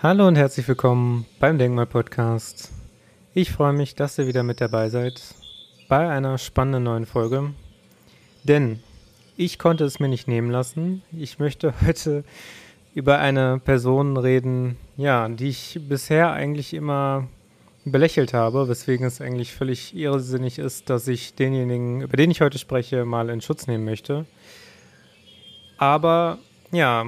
Hallo 0.00 0.28
und 0.28 0.36
herzlich 0.36 0.68
willkommen 0.68 1.26
beim 1.40 1.58
Denkmal-Podcast. 1.58 2.70
Ich 3.34 3.50
freue 3.50 3.72
mich, 3.72 3.96
dass 3.96 4.16
ihr 4.16 4.28
wieder 4.28 4.44
mit 4.44 4.60
dabei 4.60 4.90
seid 4.90 5.20
bei 5.88 6.08
einer 6.08 6.38
spannenden 6.38 6.84
neuen 6.84 7.04
Folge. 7.04 7.52
Denn 8.44 8.78
ich 9.36 9.58
konnte 9.58 9.82
es 9.82 9.98
mir 9.98 10.06
nicht 10.06 10.28
nehmen 10.28 10.52
lassen. 10.52 11.02
Ich 11.10 11.40
möchte 11.40 11.74
heute 11.84 12.22
über 12.94 13.18
eine 13.18 13.58
Person 13.58 14.16
reden, 14.16 14.76
ja, 14.96 15.28
die 15.28 15.48
ich 15.48 15.80
bisher 15.88 16.30
eigentlich 16.30 16.74
immer 16.74 17.26
belächelt 17.84 18.32
habe, 18.32 18.68
weswegen 18.68 19.04
es 19.04 19.20
eigentlich 19.20 19.52
völlig 19.52 19.96
irrsinnig 19.96 20.60
ist, 20.60 20.90
dass 20.90 21.08
ich 21.08 21.34
denjenigen, 21.34 22.02
über 22.02 22.16
den 22.16 22.30
ich 22.30 22.40
heute 22.40 22.58
spreche, 22.58 23.04
mal 23.04 23.30
in 23.30 23.40
Schutz 23.40 23.66
nehmen 23.66 23.84
möchte. 23.84 24.26
Aber 25.76 26.38
ja, 26.70 27.04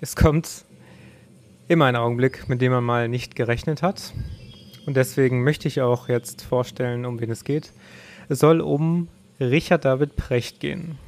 es 0.00 0.16
kommt 0.16 0.64
immer 1.68 1.86
ein 1.86 1.96
Augenblick, 1.96 2.48
mit 2.48 2.60
dem 2.60 2.72
man 2.72 2.84
mal 2.84 3.08
nicht 3.08 3.34
gerechnet 3.34 3.82
hat. 3.82 4.12
Und 4.86 4.96
deswegen 4.96 5.42
möchte 5.44 5.68
ich 5.68 5.80
auch 5.80 6.08
jetzt 6.08 6.42
vorstellen, 6.42 7.06
um 7.06 7.20
wen 7.20 7.30
es 7.30 7.44
geht. 7.44 7.72
Es 8.28 8.38
soll 8.38 8.60
um 8.60 9.08
Richard 9.40 9.84
David 9.84 10.16
Precht 10.16 10.60
gehen. 10.60 10.98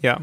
Ja, 0.00 0.20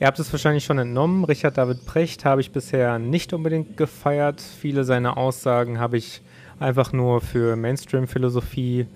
ihr 0.00 0.06
habt 0.06 0.18
es 0.18 0.32
wahrscheinlich 0.32 0.64
schon 0.64 0.78
entnommen. 0.78 1.24
Richard 1.24 1.56
David 1.56 1.86
Precht 1.86 2.24
habe 2.24 2.40
ich 2.40 2.50
bisher 2.50 2.98
nicht 2.98 3.32
unbedingt 3.32 3.76
gefeiert. 3.76 4.40
Viele 4.40 4.84
seiner 4.84 5.16
Aussagen 5.16 5.78
habe 5.78 5.96
ich 5.96 6.20
einfach 6.58 6.92
nur 6.92 7.20
für 7.20 7.56
Mainstream-Philosophie 7.56 8.86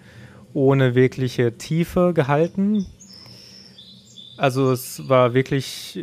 ohne 0.54 0.94
wirkliche 0.94 1.56
Tiefe 1.56 2.12
gehalten. 2.14 2.86
Also 4.36 4.72
es 4.72 5.08
war 5.08 5.34
wirklich 5.34 6.00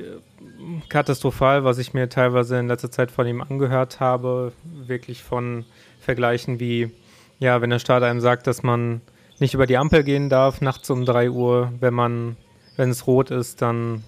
katastrophal, 0.90 1.64
was 1.64 1.78
ich 1.78 1.94
mir 1.94 2.10
teilweise 2.10 2.60
in 2.60 2.68
letzter 2.68 2.92
Zeit 2.92 3.12
von 3.12 3.28
ihm 3.28 3.42
angehört 3.42 4.00
habe. 4.00 4.54
Wirklich 4.64 5.24
von 5.24 5.66
Vergleichen 6.00 6.60
wie, 6.60 6.92
ja, 7.40 7.62
wenn 7.62 7.70
der 7.70 7.80
Staat 7.80 8.04
einem 8.04 8.22
sagt, 8.22 8.48
dass 8.48 8.64
man 8.64 9.02
nicht 9.40 9.54
über 9.54 9.66
die 9.66 9.78
Ampel 9.78 10.04
gehen 10.04 10.30
darf, 10.30 10.62
nachts 10.62 10.90
um 10.90 11.06
3 11.06 11.30
Uhr, 11.30 11.72
wenn 11.80 11.94
man, 11.94 12.38
wenn 12.76 12.90
es 12.90 13.08
rot 13.08 13.32
ist, 13.32 13.62
dann 13.62 14.04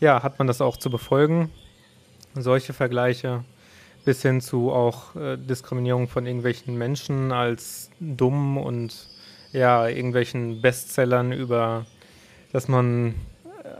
ja, 0.00 0.22
hat 0.22 0.38
man 0.38 0.46
das 0.46 0.60
auch 0.60 0.76
zu 0.76 0.90
befolgen. 0.90 1.50
Solche 2.34 2.72
Vergleiche 2.72 3.44
bis 4.04 4.22
hin 4.22 4.40
zu 4.40 4.70
auch 4.70 5.16
äh, 5.16 5.36
Diskriminierung 5.36 6.06
von 6.06 6.26
irgendwelchen 6.26 6.78
Menschen 6.78 7.32
als 7.32 7.90
dumm 7.98 8.56
und 8.56 9.08
ja, 9.52 9.88
irgendwelchen 9.88 10.60
Bestsellern 10.60 11.32
über, 11.32 11.86
dass 12.52 12.68
man 12.68 13.14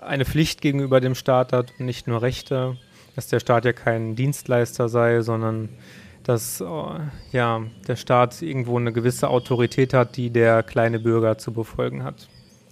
eine 0.00 0.24
Pflicht 0.24 0.60
gegenüber 0.60 1.00
dem 1.00 1.14
Staat 1.14 1.52
hat 1.52 1.72
und 1.78 1.86
nicht 1.86 2.06
nur 2.06 2.22
Rechte, 2.22 2.76
dass 3.14 3.28
der 3.28 3.40
Staat 3.40 3.64
ja 3.64 3.72
kein 3.72 4.14
Dienstleister 4.16 4.88
sei, 4.88 5.22
sondern 5.22 5.68
dass 6.22 6.60
oh, 6.60 6.92
ja, 7.30 7.62
der 7.86 7.96
Staat 7.96 8.42
irgendwo 8.42 8.76
eine 8.78 8.92
gewisse 8.92 9.28
Autorität 9.28 9.94
hat, 9.94 10.16
die 10.16 10.30
der 10.30 10.62
kleine 10.62 10.98
Bürger 10.98 11.38
zu 11.38 11.52
befolgen 11.52 12.02
hat. 12.02 12.28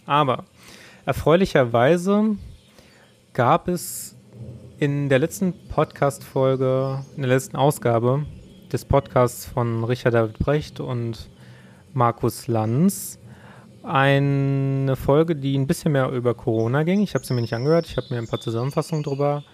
Aber 0.06 0.44
erfreulicherweise 1.06 2.36
gab 3.32 3.68
es 3.68 4.16
in 4.78 5.08
der 5.08 5.20
letzten 5.20 5.54
Podcast-Folge, 5.68 7.04
in 7.14 7.22
der 7.22 7.30
letzten 7.30 7.56
Ausgabe 7.56 8.26
des 8.72 8.84
Podcasts 8.84 9.46
von 9.46 9.84
Richard 9.84 10.14
David 10.14 10.38
Brecht 10.40 10.80
und 10.80 11.30
Markus 11.92 12.48
Lanz 12.48 13.20
eine 13.84 14.96
Folge, 14.96 15.36
die 15.36 15.56
ein 15.56 15.66
bisschen 15.66 15.92
mehr 15.92 16.08
über 16.10 16.34
Corona 16.34 16.82
ging. 16.82 17.02
Ich 17.02 17.14
habe 17.14 17.24
sie 17.24 17.34
mir 17.34 17.42
nicht 17.42 17.54
angehört, 17.54 17.86
ich 17.86 17.96
habe 17.96 18.06
mir 18.10 18.18
ein 18.18 18.26
paar 18.26 18.40
Zusammenfassungen 18.40 19.04
drüber 19.04 19.44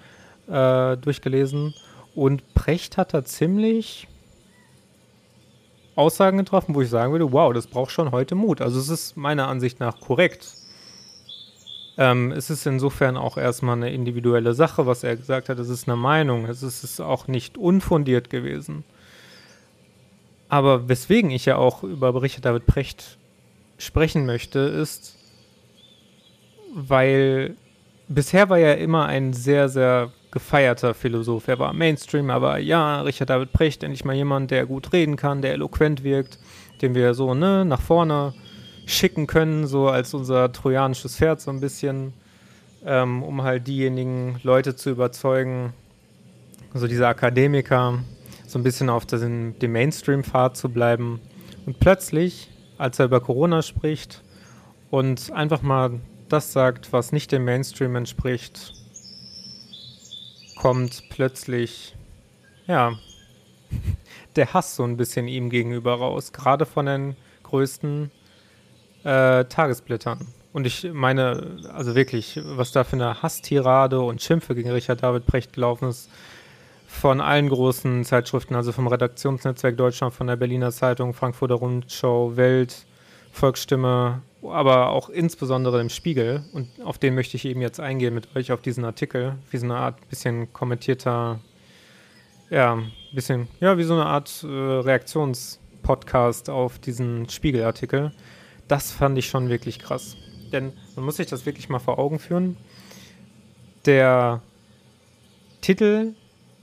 äh, 0.47 0.97
durchgelesen. 0.97 1.75
Und 2.15 2.55
Precht 2.55 2.97
hat 2.97 3.13
da 3.13 3.25
ziemlich 3.25 4.09
Aussagen 5.97 6.39
getroffen, 6.39 6.75
wo 6.75 6.81
ich 6.81 6.89
sagen 6.89 7.13
würde, 7.13 7.33
wow, 7.33 7.53
das 7.53 7.67
braucht 7.67 7.91
schon 7.91 8.13
heute 8.13 8.35
Mut. 8.35 8.61
Also 8.61 8.79
es 8.79 8.89
ist 8.89 9.17
meiner 9.17 9.49
Ansicht 9.49 9.81
nach 9.81 10.01
korrekt. 10.01 10.55
Ähm, 11.99 12.33
es 12.33 12.51
ist 12.51 12.67
insofern 12.67 13.17
auch 13.17 13.37
erstmal 13.37 13.77
eine 13.77 13.93
individuelle 13.93 14.55
Sache, 14.55 14.87
was 14.87 15.03
er 15.05 15.17
gesagt 15.17 15.49
hat. 15.49 15.59
Es 15.59 15.69
ist 15.69 15.89
eine 15.89 15.97
Meinung. 15.97 16.47
Es 16.47 16.63
ist, 16.63 16.85
es 16.85 16.93
ist 16.93 17.01
auch 17.01 17.27
nicht 17.27 17.59
unfundiert 17.59 18.31
gewesen. 18.31 18.85
Aber 20.49 20.89
weswegen 20.89 21.31
ich 21.31 21.47
ja 21.47 21.57
auch 21.57 21.83
über 21.83 22.13
Berichte 22.13 22.41
David 22.41 22.67
Precht 22.67 23.19
sprechen 23.81 24.27
möchte, 24.27 24.59
ist, 24.61 25.17
weil 26.75 27.57
bisher 28.09 28.49
war 28.49 28.59
er 28.59 28.79
immer 28.79 29.07
ein 29.07 29.33
sehr, 29.33 29.69
sehr 29.69 30.13
gefeierter 30.31 30.95
Philosoph. 30.95 31.49
Er 31.49 31.59
war 31.59 31.73
Mainstream, 31.73 32.31
aber 32.31 32.59
ja, 32.59 33.01
Richard 33.03 33.31
David 33.31 33.53
Precht, 33.53 33.83
endlich 33.83 34.05
mal 34.05 34.15
jemand, 34.15 34.51
der 34.51 34.67
gut 34.67 34.93
reden 34.93 35.17
kann, 35.17 35.43
der 35.43 35.55
eloquent 35.55 36.05
wirkt, 36.05 36.39
den 36.83 36.95
wir 36.95 37.15
so 37.15 37.35
ne, 37.35 37.65
nach 37.65 37.81
vorne 37.81 38.35
schicken 38.87 39.27
können, 39.27 39.67
so 39.67 39.89
als 39.89 40.15
unser 40.15 40.53
trojanisches 40.53 41.17
Pferd 41.17 41.41
so 41.41 41.51
ein 41.51 41.61
bisschen, 41.61 42.13
ähm, 42.85 43.23
um 43.23 43.43
halt 43.43 43.67
diejenigen 43.67 44.41
Leute 44.43 44.77
zu 44.77 44.91
überzeugen, 44.91 45.73
so 46.75 46.87
diese 46.87 47.09
Akademiker, 47.09 47.99
so 48.47 48.59
ein 48.59 48.63
bisschen 48.63 48.91
auf 48.91 49.07
den, 49.07 49.59
dem 49.59 49.73
Mainstream-Pfad 49.73 50.57
zu 50.57 50.69
bleiben. 50.69 51.21
Und 51.67 51.81
plötzlich 51.81 52.50
als 52.81 52.99
er 52.99 53.05
über 53.05 53.21
Corona 53.21 53.61
spricht 53.63 54.23
und 54.91 55.31
einfach 55.33 55.61
mal 55.61 56.01
das 56.31 56.53
sagt, 56.53 56.93
was 56.93 57.13
nicht 57.13 57.31
dem 57.31 57.45
Mainstream 57.45 57.95
entspricht, 57.95 58.73
kommt 60.57 61.05
plötzlich, 61.11 61.95
ja, 62.67 62.93
der 64.37 64.55
Hass 64.55 64.77
so 64.77 64.85
ein 64.85 64.97
bisschen 64.97 65.29
ihm 65.29 65.51
gegenüber 65.51 65.95
raus, 65.95 66.33
gerade 66.33 66.65
von 66.65 66.87
den 66.87 67.17
größten 67.43 68.11
äh, 69.05 69.45
Tagesblättern. 69.45 70.27
Und 70.53 70.67
ich 70.67 70.91
meine, 70.93 71.59
also 71.73 71.95
wirklich, 71.95 72.41
was 72.43 72.73
da 72.73 72.83
für 72.83 72.97
eine 72.97 73.23
Hasstirade 73.23 74.01
und 74.01 74.23
Schimpfe 74.23 74.55
gegen 74.55 74.71
Richard 74.71 75.03
David 75.03 75.27
Precht 75.27 75.53
gelaufen 75.53 75.89
ist, 75.89 76.11
von 76.91 77.21
allen 77.21 77.49
großen 77.49 78.05
Zeitschriften, 78.05 78.57
also 78.57 78.73
vom 78.73 78.89
Redaktionsnetzwerk 78.89 79.77
Deutschland, 79.77 80.13
von 80.13 80.27
der 80.27 80.37
Berliner 80.37 80.73
Zeitung, 80.73 81.15
Frankfurter 81.15 81.55
Rundschau, 81.55 82.37
Welt, 82.37 82.85
Volksstimme, 83.31 84.23
aber 84.43 84.91
auch 84.91 85.09
insbesondere 85.09 85.81
im 85.81 85.89
Spiegel. 85.89 86.45
Und 86.53 86.69
auf 86.85 86.99
den 86.99 87.15
möchte 87.15 87.37
ich 87.37 87.45
eben 87.47 87.63
jetzt 87.63 87.79
eingehen 87.79 88.13
mit 88.13 88.35
euch 88.37 88.51
auf 88.53 88.61
diesen 88.61 88.85
Artikel, 88.85 89.37
wie 89.51 89.57
so 89.57 89.67
eine 89.67 89.77
Art 89.77 90.09
bisschen 90.11 90.53
kommentierter, 90.53 91.39
ja, 92.51 92.79
bisschen, 93.15 93.47
ja, 93.61 93.79
wie 93.79 93.85
so 93.85 93.95
eine 93.95 94.07
Art 94.07 94.43
äh, 94.43 94.49
Reaktionspodcast 94.49 96.51
auf 96.51 96.81
diesen 96.81 97.31
Spiegelartikel. 97.31 98.13
Das 98.67 98.91
fand 98.91 99.17
ich 99.17 99.29
schon 99.29 99.49
wirklich 99.49 99.79
krass. 99.79 100.17
Denn 100.53 100.73
man 100.97 101.05
muss 101.05 101.17
sich 101.17 101.29
das 101.29 101.47
wirklich 101.47 101.69
mal 101.69 101.79
vor 101.79 102.01
Augen 102.01 102.19
führen. 102.19 102.57
Der 103.87 104.43
Titel 105.61 106.15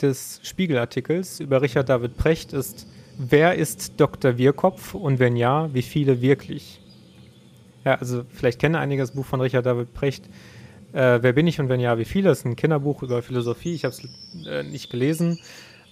des 0.02 0.40
Spiegelartikels 0.44 1.40
über 1.40 1.62
Richard 1.62 1.90
David 1.90 2.18
Precht 2.18 2.54
ist 2.54 2.88
Wer 3.20 3.56
ist 3.56 4.00
Dr. 4.00 4.38
Wirkopf 4.38 4.94
und 4.94 5.18
wenn 5.18 5.36
ja, 5.36 5.74
wie 5.74 5.82
viele 5.82 6.22
wirklich? 6.22 6.80
Ja, 7.84 7.96
also 7.96 8.24
vielleicht 8.32 8.60
kennen 8.60 8.76
einige 8.76 9.02
das 9.02 9.12
Buch 9.12 9.26
von 9.26 9.42
Richard 9.42 9.66
David 9.66 9.92
Precht. 9.96 10.26
Äh, 10.94 11.18
wer 11.24 11.34
bin 11.34 11.48
ich 11.48 11.60
und 11.60 11.68
wenn 11.68 11.80
ja, 11.80 11.98
wie 11.98 12.06
viele? 12.06 12.30
Das 12.30 12.40
ist 12.40 12.46
ein 12.46 12.56
Kinderbuch 12.56 13.02
über 13.02 13.24
Philosophie. 13.24 13.74
Ich 13.74 13.86
habe 13.86 13.96
es 13.96 14.46
äh, 14.46 14.62
nicht 14.62 14.92
gelesen. 14.92 15.40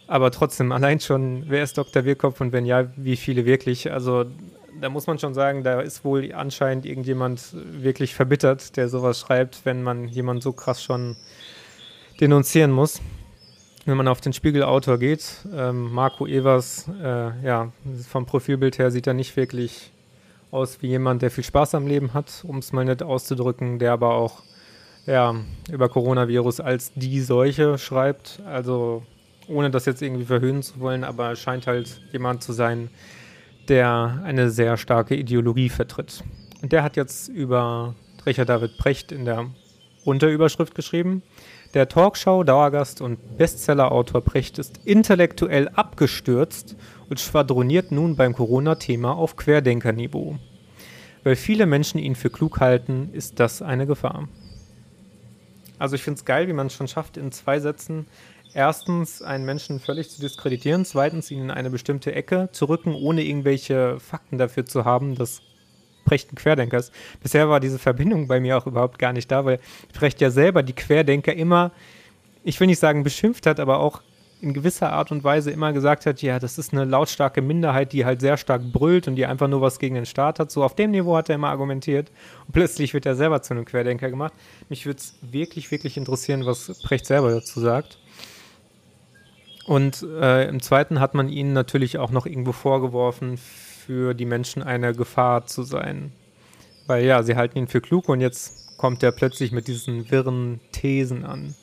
Aber 0.05 0.29
trotzdem, 0.29 0.71
allein 0.71 0.99
schon, 0.99 1.45
wer 1.47 1.63
ist 1.63 1.79
Dr. 1.79 2.05
Wirkopf 2.05 2.41
und 2.41 2.51
wenn 2.51 2.63
ja, 2.63 2.91
wie 2.95 3.15
viele 3.15 3.45
wirklich? 3.45 3.91
Also 3.91 4.25
da 4.79 4.89
muss 4.89 5.07
man 5.07 5.17
schon 5.17 5.33
sagen, 5.33 5.63
da 5.63 5.81
ist 5.81 6.05
wohl 6.05 6.31
anscheinend 6.31 6.85
irgendjemand 6.85 7.55
wirklich 7.55 8.13
verbittert, 8.13 8.77
der 8.77 8.88
sowas 8.88 9.19
schreibt, 9.19 9.65
wenn 9.65 9.81
man 9.81 10.09
jemand 10.09 10.44
so 10.44 10.53
krass 10.53 10.83
schon 10.83 11.15
denunzieren 12.19 12.69
muss 12.69 13.01
wenn 13.85 13.97
man 13.97 14.07
auf 14.07 14.19
den 14.19 14.33
Spiegelautor 14.33 14.97
geht, 14.97 15.23
ähm, 15.55 15.91
Marco 15.91 16.25
Evers, 16.25 16.89
äh, 17.01 17.45
ja, 17.45 17.71
vom 18.09 18.25
Profilbild 18.25 18.79
her 18.79 18.91
sieht 18.91 19.07
er 19.07 19.13
nicht 19.13 19.35
wirklich 19.37 19.91
aus 20.51 20.81
wie 20.81 20.87
jemand, 20.87 21.21
der 21.21 21.31
viel 21.31 21.43
Spaß 21.43 21.75
am 21.75 21.85
Leben 21.87 22.13
hat, 22.13 22.43
um 22.47 22.57
es 22.57 22.73
mal 22.73 22.85
nett 22.85 23.03
auszudrücken, 23.03 23.77
der 23.77 23.91
aber 23.93 24.15
auch 24.15 24.41
ja, 25.05 25.35
über 25.71 25.89
Coronavirus 25.89 26.61
als 26.61 26.93
die 26.95 27.21
Seuche 27.21 27.77
schreibt. 27.77 28.41
Also 28.45 29.03
ohne 29.47 29.69
das 29.69 29.85
jetzt 29.85 30.01
irgendwie 30.01 30.25
verhöhnen 30.25 30.63
zu 30.63 30.79
wollen, 30.79 31.03
aber 31.03 31.29
er 31.29 31.35
scheint 31.35 31.67
halt 31.67 32.01
jemand 32.11 32.41
zu 32.41 32.53
sein, 32.53 32.89
der 33.67 34.21
eine 34.23 34.49
sehr 34.49 34.77
starke 34.77 35.15
Ideologie 35.15 35.69
vertritt. 35.69 36.23
Und 36.61 36.71
der 36.71 36.83
hat 36.83 36.95
jetzt 36.95 37.27
über 37.27 37.93
Richard 38.25 38.49
David 38.49 38.77
Precht 38.77 39.11
in 39.11 39.25
der 39.25 39.47
Unterüberschrift 40.03 40.73
geschrieben. 40.73 41.21
Der 41.75 41.89
Talkshow-Dauergast 41.89 43.01
und 43.01 43.38
Bestsellerautor 43.38 44.22
Precht 44.22 44.60
ist 44.60 44.80
intellektuell 44.86 45.68
abgestürzt 45.68 46.77
und 47.10 47.19
schwadroniert 47.19 47.92
nun 47.92 48.16
beim 48.16 48.31
Corona-Thema 48.31 49.12
auf 49.12 49.36
Also 55.77 55.95
ich 55.98 56.04
finde 56.04 56.19
es 56.19 56.24
geil, 56.24 56.48
wie 56.48 56.54
man 56.54 56.68
es 56.68 56.74
schon 56.74 56.88
schafft, 56.88 57.18
in 57.18 57.33
zwei 57.33 57.60
Sätzen 57.60 58.07
erstens 58.54 59.21
einen 59.21 59.44
Menschen 59.44 59.81
völlig 59.81 60.10
zu 60.10 60.21
diskreditieren, 60.21 60.86
zweitens 60.86 61.30
ihn 61.30 61.42
in 61.42 61.51
eine 61.51 61.69
bestimmte 61.69 62.16
Ecke 62.16 62.48
zu 62.54 62.69
rücken, 62.69 62.95
ohne 62.95 63.21
irgendwelche 63.21 64.00
Fakten 64.00 64.38
dafür 64.38 64.66
zu 64.66 64.86
haben, 64.86 65.16
dass 65.16 65.42
Precht 66.06 66.31
ein 66.31 66.36
Querdenker 66.36 66.78
ist. 66.78 66.94
Bisher 67.22 67.50
war 67.50 67.60
diese 67.60 67.80
Verbindung 67.80 68.28
bei 68.28 68.40
mir 68.40 68.57
auch 68.57 68.68
überhaupt 68.68 69.00
gar 69.00 69.12
nicht 69.12 69.30
da, 69.30 69.44
weil 69.44 69.60
Precht 69.94 70.22
ja 70.22 70.30
selber 70.30 70.63
die 70.63 70.74
Querdenker 70.74 71.34
immer, 71.34 71.72
ich 72.44 72.60
will 72.60 72.68
nicht 72.68 72.80
sagen 72.80 73.04
beschimpft 73.04 73.46
hat, 73.46 73.60
aber 73.60 73.80
auch 73.80 74.02
in 74.42 74.54
gewisser 74.54 74.92
Art 74.92 75.12
und 75.12 75.24
Weise 75.24 75.52
immer 75.52 75.74
gesagt 75.74 76.06
hat, 76.06 76.22
ja, 76.22 76.40
das 76.40 76.57
ist 76.57 76.74
eine 76.74 76.86
lautstarke 76.86 77.42
Minderheit, 77.42 77.94
die 77.94 78.06
halt 78.06 78.22
sehr 78.22 78.38
stark 78.38 78.62
brüllt 78.72 79.07
und 79.07 79.16
die 79.16 79.25
einfach 79.25 79.48
nur 79.48 79.62
was 79.62 79.80
gegen 79.80 79.96
den 79.96 80.06
Staat 80.06 80.40
hat. 80.40 80.52
So 80.52 80.63
auf 80.63 80.75
dem 80.75 80.92
Niveau 80.92 81.16
hat 81.16 81.30
er 81.30 81.36
immer 81.36 81.50
argumentiert 81.50 82.12
und 82.46 82.54
plötzlich 82.54 82.94
wird 82.94 83.06
er 83.06 83.16
selber 83.16 83.42
zu 83.42 83.54
einem 83.54 83.66
Querdenker 83.66 84.10
gemacht. 84.10 84.34
Mich 84.69 84.86
würde 84.86 85.00
es 85.00 85.16
wirklich, 85.22 85.72
wirklich 85.72 85.98
interessieren, 85.98 86.46
was 86.46 86.80
Precht 86.84 87.06
selber 87.06 87.31
dazu 87.31 87.60
sagt. 87.60 87.98
Und 89.66 90.04
äh, 90.04 90.48
im 90.48 90.62
zweiten 90.62 91.00
hat 91.00 91.16
man 91.16 91.28
ihnen 91.28 91.54
natürlich 91.54 91.98
auch 91.98 92.12
noch 92.12 92.28
irgendwo 92.28 92.52
vorgeworfen, 92.52 93.40
für 93.85 94.13
die 94.13 94.25
Menschen 94.25 94.63
eine 94.63 94.93
Gefahr 94.93 95.45
zu 95.45 95.63
sein. 95.63 96.11
Weil 96.87 97.05
ja, 97.05 97.21
sie 97.23 97.35
halten 97.35 97.57
ihn 97.57 97.67
für 97.67 97.81
klug 97.81 98.09
und 98.09 98.21
jetzt 98.21 98.77
kommt 98.77 99.03
er 99.03 99.11
plötzlich 99.11 99.51
mit 99.51 99.67
diesen 99.67 100.09
wirren 100.09 100.59
Thesen 100.71 101.23
an. 101.23 101.55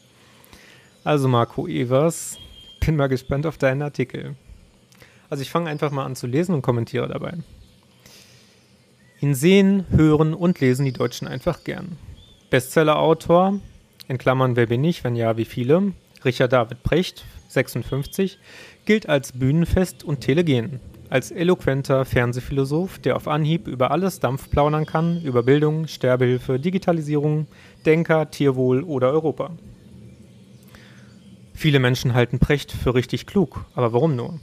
Also 1.04 1.28
Marco 1.28 1.66
Evers, 1.66 2.38
bin 2.80 2.96
mal 2.96 3.08
gespannt 3.08 3.46
auf 3.46 3.58
deinen 3.58 3.82
Artikel. 3.82 4.36
Also 5.28 5.42
ich 5.42 5.50
fange 5.50 5.70
einfach 5.70 5.90
mal 5.90 6.04
an 6.04 6.16
zu 6.16 6.26
lesen 6.26 6.54
und 6.54 6.62
kommentiere 6.62 7.08
dabei. 7.08 7.34
Ihn 9.20 9.34
sehen, 9.34 9.86
hören 9.90 10.34
und 10.34 10.60
lesen 10.60 10.84
die 10.84 10.92
Deutschen 10.92 11.26
einfach 11.28 11.64
gern. 11.64 11.96
Bestsellerautor, 12.50 13.58
in 14.08 14.19
Klammern 14.19 14.56
wer 14.56 14.66
bin 14.66 14.84
ich, 14.84 15.04
wenn 15.04 15.16
ja, 15.16 15.36
wie 15.36 15.44
viele, 15.44 15.92
Richard 16.24 16.52
David 16.52 16.82
Precht, 16.82 17.24
56, 17.48 18.38
gilt 18.84 19.08
als 19.08 19.32
bühnenfest 19.32 20.04
und 20.04 20.20
telegen, 20.20 20.80
als 21.12 21.31
eloquenter 21.31 22.06
Fernsehphilosoph, 22.06 22.99
der 22.99 23.17
auf 23.17 23.29
Anhieb 23.29 23.69
über 23.69 23.91
alles 23.91 24.19
Dampf 24.19 24.49
plaudern 24.49 24.87
kann, 24.87 25.20
über 25.20 25.43
Bildung, 25.43 25.87
Sterbehilfe, 25.87 26.59
Digitalisierung, 26.59 27.49
Denker, 27.85 28.31
Tierwohl 28.31 28.82
oder 28.82 29.11
Europa. 29.11 29.50
Viele 31.53 31.81
Menschen 31.81 32.14
halten 32.14 32.38
Precht 32.38 32.73
für 32.73 32.94
richtig 32.94 33.26
klug, 33.26 33.67
aber 33.75 33.93
warum 33.93 34.17
nur? 34.17 34.41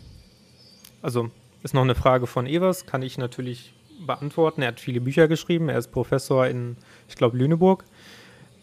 Also 1.01 1.31
ist 1.63 1.73
noch 1.73 1.81
eine 1.81 1.95
Frage 1.95 2.27
von 2.27 2.45
Evers, 2.45 2.85
kann 2.85 3.01
ich 3.01 3.17
natürlich 3.17 3.73
beantworten. 4.05 4.61
Er 4.61 4.67
hat 4.67 4.79
viele 4.79 5.01
Bücher 5.01 5.27
geschrieben, 5.27 5.69
er 5.69 5.79
ist 5.79 5.91
Professor 5.91 6.45
in, 6.45 6.77
ich 7.07 7.15
glaube, 7.15 7.35
Lüneburg. 7.35 7.83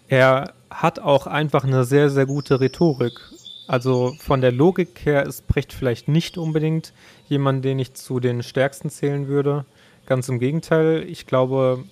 Er 0.07 0.55
hat 0.71 1.01
auch 1.01 1.27
einfach 1.27 1.65
eine 1.65 1.83
sehr, 1.83 2.09
sehr 2.11 2.27
gute 2.27 2.61
Rhetorik. 2.61 3.19
Also 3.67 4.15
von 4.19 4.41
der 4.41 4.53
Logik 4.53 5.01
her 5.05 5.27
ist 5.27 5.49
Precht 5.49 5.73
vielleicht 5.73 6.09
nicht 6.09 6.39
unbedingt 6.39 6.93
jemand, 7.29 7.65
den 7.65 7.79
ich 7.79 7.95
zu 7.95 8.21
den 8.21 8.43
stärksten 8.43 8.91
zählen 8.91 9.27
würde. 9.27 9.65
Ganz 10.07 10.29
im 10.29 10.39
Gegenteil, 10.39 11.05
ich 11.09 11.27
glaube, 11.27 11.85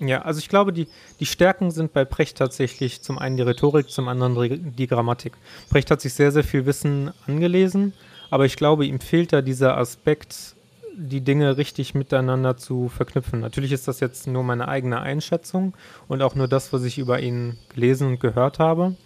ja, 0.00 0.22
also 0.22 0.38
ich 0.38 0.48
glaube, 0.48 0.72
die, 0.72 0.88
die 1.20 1.26
Stärken 1.26 1.70
sind 1.70 1.92
bei 1.92 2.06
Precht 2.06 2.38
tatsächlich 2.38 3.02
zum 3.02 3.18
einen 3.18 3.36
die 3.36 3.42
Rhetorik, 3.42 3.90
zum 3.90 4.08
anderen 4.08 4.74
die 4.74 4.86
Grammatik. 4.86 5.34
Precht 5.68 5.90
hat 5.90 6.00
sich 6.00 6.14
sehr, 6.14 6.32
sehr 6.32 6.44
viel 6.44 6.64
Wissen 6.64 7.10
angelesen, 7.26 7.92
aber 8.30 8.46
ich 8.46 8.56
glaube, 8.56 8.86
ihm 8.86 9.00
fehlt 9.00 9.34
da 9.34 9.42
dieser 9.42 9.76
Aspekt, 9.76 10.56
die 10.96 11.20
Dinge 11.20 11.56
richtig 11.56 11.94
miteinander 11.94 12.56
zu 12.56 12.88
verknüpfen. 12.88 13.40
Natürlich 13.40 13.72
ist 13.72 13.88
das 13.88 14.00
jetzt 14.00 14.26
nur 14.26 14.42
meine 14.42 14.68
eigene 14.68 15.00
Einschätzung 15.00 15.74
und 16.08 16.22
auch 16.22 16.34
nur 16.34 16.48
das, 16.48 16.72
was 16.72 16.84
ich 16.84 16.98
über 16.98 17.20
ihn 17.20 17.58
gelesen 17.74 18.08
und 18.08 18.20
gehört 18.20 18.58
habe. 18.58 18.96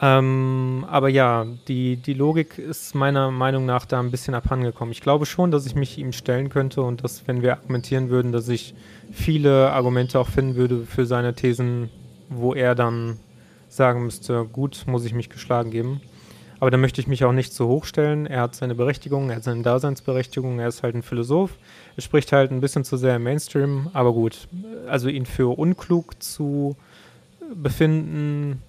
Ähm, 0.00 0.86
aber 0.88 1.08
ja, 1.08 1.44
die, 1.66 1.96
die 1.96 2.14
Logik 2.14 2.58
ist 2.58 2.94
meiner 2.94 3.30
Meinung 3.32 3.66
nach 3.66 3.84
da 3.84 3.98
ein 3.98 4.12
bisschen 4.12 4.34
abhandengekommen. 4.34 4.92
Ich 4.92 5.00
glaube 5.00 5.26
schon, 5.26 5.50
dass 5.50 5.66
ich 5.66 5.74
mich 5.74 5.98
ihm 5.98 6.12
stellen 6.12 6.50
könnte 6.50 6.82
und 6.82 7.02
dass, 7.02 7.26
wenn 7.26 7.42
wir 7.42 7.54
argumentieren 7.54 8.08
würden, 8.08 8.30
dass 8.30 8.48
ich 8.48 8.74
viele 9.10 9.72
Argumente 9.72 10.20
auch 10.20 10.28
finden 10.28 10.54
würde 10.54 10.84
für 10.84 11.04
seine 11.04 11.34
Thesen, 11.34 11.90
wo 12.28 12.54
er 12.54 12.76
dann 12.76 13.18
sagen 13.68 14.04
müsste, 14.04 14.44
gut, 14.44 14.84
muss 14.86 15.04
ich 15.04 15.14
mich 15.14 15.30
geschlagen 15.30 15.70
geben. 15.70 16.00
Aber 16.60 16.70
da 16.70 16.76
möchte 16.76 17.00
ich 17.00 17.06
mich 17.06 17.24
auch 17.24 17.32
nicht 17.32 17.52
zu 17.52 17.68
hoch 17.68 17.84
stellen. 17.84 18.26
Er 18.26 18.42
hat 18.42 18.54
seine 18.54 18.74
Berechtigung, 18.74 19.30
er 19.30 19.36
hat 19.36 19.44
seine 19.44 19.62
Daseinsberechtigung, 19.62 20.58
er 20.58 20.68
ist 20.68 20.82
halt 20.82 20.94
ein 20.94 21.02
Philosoph. 21.02 21.52
Er 21.96 22.02
spricht 22.02 22.32
halt 22.32 22.50
ein 22.50 22.60
bisschen 22.60 22.84
zu 22.84 22.96
sehr 22.96 23.16
im 23.16 23.24
Mainstream, 23.24 23.88
aber 23.92 24.12
gut. 24.12 24.48
Also 24.88 25.08
ihn 25.08 25.26
für 25.26 25.56
unklug 25.56 26.20
zu 26.22 26.76
befinden, 27.54 28.62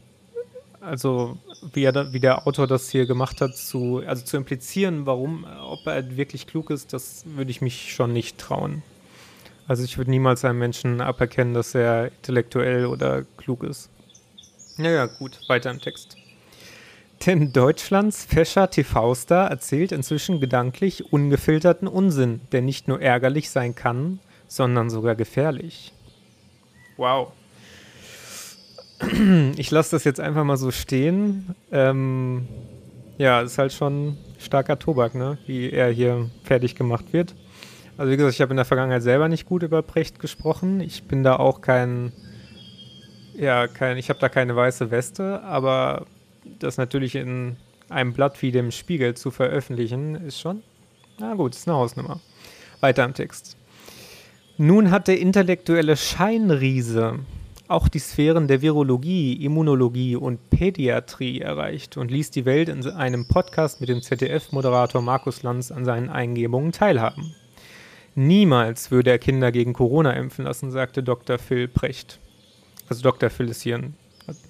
also 0.90 1.38
wie, 1.74 1.84
er 1.84 2.14
wie 2.14 2.20
der 2.20 2.46
Autor 2.48 2.68
das 2.68 2.90
hier 2.90 3.06
gemacht 3.06 3.42
hat, 3.42 3.56
zu, 3.56 4.02
also 4.06 4.26
zu 4.26 4.38
implizieren, 4.38 5.06
warum, 5.06 5.46
ob 5.62 5.86
er 5.88 6.18
wirklich 6.18 6.48
klug 6.48 6.70
ist, 6.70 6.92
das 6.94 7.24
würde 7.26 7.52
ich 7.52 7.62
mich 7.62 7.94
schon 7.94 8.12
nicht 8.12 8.38
trauen. 8.38 8.84
Also 9.68 9.84
ich 9.84 9.98
würde 9.98 10.12
niemals 10.12 10.44
einem 10.44 10.60
Menschen 10.60 11.00
aberkennen, 11.00 11.54
dass 11.54 11.76
er 11.76 12.08
intellektuell 12.08 12.88
oder 12.88 13.24
klug 13.38 13.64
ist. 13.64 13.90
Naja, 14.78 15.06
gut, 15.06 15.40
weiter 15.48 15.70
im 15.70 15.80
Text. 15.80 16.18
Denn 17.26 17.54
Deutschlands 17.54 18.26
fescher 18.26 18.70
TV-Star 18.70 19.50
erzählt 19.50 19.92
inzwischen 19.92 20.40
gedanklich 20.40 21.12
ungefilterten 21.12 21.88
Unsinn, 21.88 22.42
der 22.52 22.62
nicht 22.62 22.88
nur 22.88 23.02
ärgerlich 23.02 23.50
sein 23.50 23.76
kann, 23.76 24.20
sondern 24.48 24.90
sogar 24.90 25.16
gefährlich. 25.16 25.94
Wow 26.98 27.34
ich 29.58 29.72
lasse 29.72 29.92
das 29.92 30.04
jetzt 30.04 30.20
einfach 30.20 30.44
mal 30.44 30.58
so 30.58 30.72
stehen. 30.72 31.56
Ähm, 31.72 32.48
ja, 33.18 33.42
ist 33.42 33.58
halt 33.58 33.74
schon 33.74 34.18
starker 34.38 34.80
Tobak, 34.80 35.16
ne? 35.16 35.38
wie 35.46 35.70
er 35.70 35.90
hier 35.90 36.30
fertig 36.44 36.76
gemacht 36.76 37.12
wird. 37.12 37.36
Also 37.98 38.12
wie 38.12 38.18
gesagt, 38.18 38.36
ich 38.36 38.42
habe 38.42 38.52
in 38.52 38.58
der 38.58 38.66
Vergangenheit 38.66 39.04
selber 39.04 39.28
nicht 39.28 39.46
gut 39.46 39.64
über 39.64 39.82
Precht 39.82 40.20
gesprochen. 40.20 40.80
Ich 40.80 41.04
bin 41.04 41.24
da 41.24 41.36
auch 41.36 41.62
kein, 41.62 42.14
ja, 43.36 43.68
kein, 43.68 43.98
ich 43.98 44.10
habe 44.10 44.20
da 44.20 44.30
keine 44.30 44.56
weiße 44.56 44.90
Weste, 44.90 45.44
aber 45.44 46.06
das 46.60 46.78
natürlich 46.78 47.16
in 47.16 47.58
einem 47.90 48.14
Blatt 48.14 48.42
wie 48.42 48.52
dem 48.52 48.72
Spiegel 48.72 49.16
zu 49.16 49.32
veröffentlichen, 49.32 50.16
ist 50.16 50.40
schon, 50.40 50.64
na 51.20 51.34
gut, 51.34 51.56
ist 51.56 51.68
eine 51.68 51.78
Hausnummer. 51.78 52.22
Weiter 52.80 53.04
im 53.04 53.14
Text. 53.14 53.58
Nun 54.58 54.92
hat 54.92 55.08
der 55.08 55.20
intellektuelle 55.20 55.98
Scheinriese 55.98 57.20
auch 57.70 57.88
die 57.88 58.00
Sphären 58.00 58.48
der 58.48 58.64
Virologie, 58.64 59.34
Immunologie 59.34 60.16
und 60.16 60.50
Pädiatrie 60.50 61.40
erreicht 61.40 61.98
und 61.98 62.10
ließ 62.10 62.32
die 62.32 62.46
Welt 62.46 62.68
in 62.68 62.86
einem 62.88 63.28
Podcast 63.28 63.80
mit 63.80 63.90
dem 63.90 64.02
ZDF-Moderator 64.02 65.04
Markus 65.04 65.44
Lanz 65.44 65.72
an 65.72 65.86
seinen 65.86 66.10
Eingebungen 66.10 66.72
teilhaben. 66.72 67.36
Niemals 68.16 68.90
würde 68.90 69.12
er 69.12 69.20
Kinder 69.20 69.52
gegen 69.52 69.74
Corona 69.74 70.14
impfen 70.14 70.46
lassen, 70.46 70.72
sagte 70.72 71.04
Dr. 71.04 71.38
Phil 71.38 71.68
Precht. 71.68 72.20
Also 72.90 73.04
Dr. 73.04 73.30
Phil 73.30 73.50
ist 73.50 73.62
hier 73.62 73.78
ein, 73.78 73.94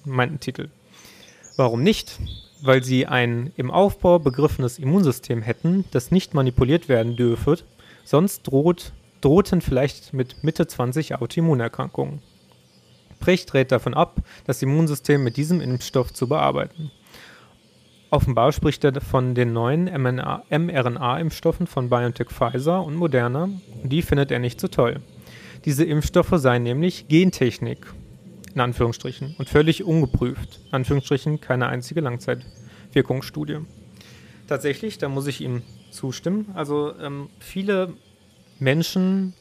mein 0.06 0.40
Titel. 0.40 0.70
Warum 1.56 1.82
nicht? 1.82 2.18
Weil 2.62 2.82
sie 2.82 3.06
ein 3.06 3.52
im 3.56 3.70
Aufbau 3.70 4.18
begriffenes 4.18 4.78
Immunsystem 4.78 5.42
hätten, 5.42 5.84
das 5.90 6.10
nicht 6.10 6.32
manipuliert 6.32 6.88
werden 6.88 7.16
dürfe, 7.16 7.58
sonst 8.02 8.44
droht, 8.44 8.92
drohten 9.20 9.60
vielleicht 9.60 10.14
mit 10.14 10.42
Mitte 10.42 10.66
20 10.66 11.16
Autoimmunerkrankungen. 11.16 12.22
Precht 13.20 13.54
rät 13.54 13.70
davon 13.70 13.94
ab, 13.94 14.20
das 14.44 14.62
Immunsystem 14.62 15.22
mit 15.22 15.36
diesem 15.36 15.60
Impfstoff 15.60 16.12
zu 16.12 16.28
bearbeiten. 16.28 16.90
Offenbar 18.10 18.50
spricht 18.50 18.82
er 18.82 19.00
von 19.00 19.36
den 19.36 19.52
neuen 19.52 19.84
mRNA-Impfstoffen 19.84 21.68
von 21.68 21.88
BioNTech 21.88 22.30
Pfizer 22.30 22.82
und 22.82 22.96
Moderna. 22.96 23.48
Die 23.84 24.02
findet 24.02 24.32
er 24.32 24.40
nicht 24.40 24.60
so 24.60 24.66
toll. 24.66 25.00
Diese 25.64 25.84
Impfstoffe 25.84 26.32
seien 26.34 26.64
nämlich 26.64 27.06
Gentechnik, 27.06 27.86
in 28.52 28.60
Anführungsstrichen, 28.60 29.36
und 29.38 29.48
völlig 29.48 29.84
ungeprüft. 29.84 30.58
In 30.68 30.72
Anführungsstrichen 30.72 31.40
keine 31.40 31.68
einzige 31.68 32.00
Langzeitwirkungsstudie. 32.00 33.58
Tatsächlich, 34.48 34.98
da 34.98 35.08
muss 35.08 35.28
ich 35.28 35.40
ihm 35.40 35.62
zustimmen. 35.92 36.46
Also 36.54 36.92
ähm, 36.98 37.28
viele 37.38 37.94
Menschen 38.58 39.34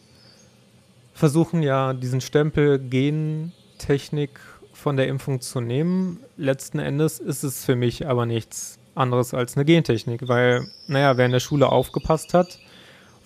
versuchen 1.14 1.64
ja 1.64 1.94
diesen 1.94 2.22
Stempel 2.22 2.78
Gen 2.78 3.52
Technik 3.80 4.40
von 4.74 4.96
der 4.96 5.08
Impfung 5.08 5.42
zu 5.42 5.60
nehmen. 5.60 6.20
Letzten 6.38 6.78
Endes 6.78 7.20
ist 7.20 7.44
es 7.44 7.66
für 7.66 7.76
mich 7.76 8.08
aber 8.08 8.28
nichts 8.28 8.78
anderes 8.94 9.34
als 9.34 9.56
eine 9.56 9.66
Gentechnik, 9.66 10.28
weil, 10.28 10.68
naja, 10.88 11.18
wer 11.18 11.26
in 11.26 11.32
der 11.32 11.40
Schule 11.40 11.72
aufgepasst 11.72 12.36
hat, 12.36 12.60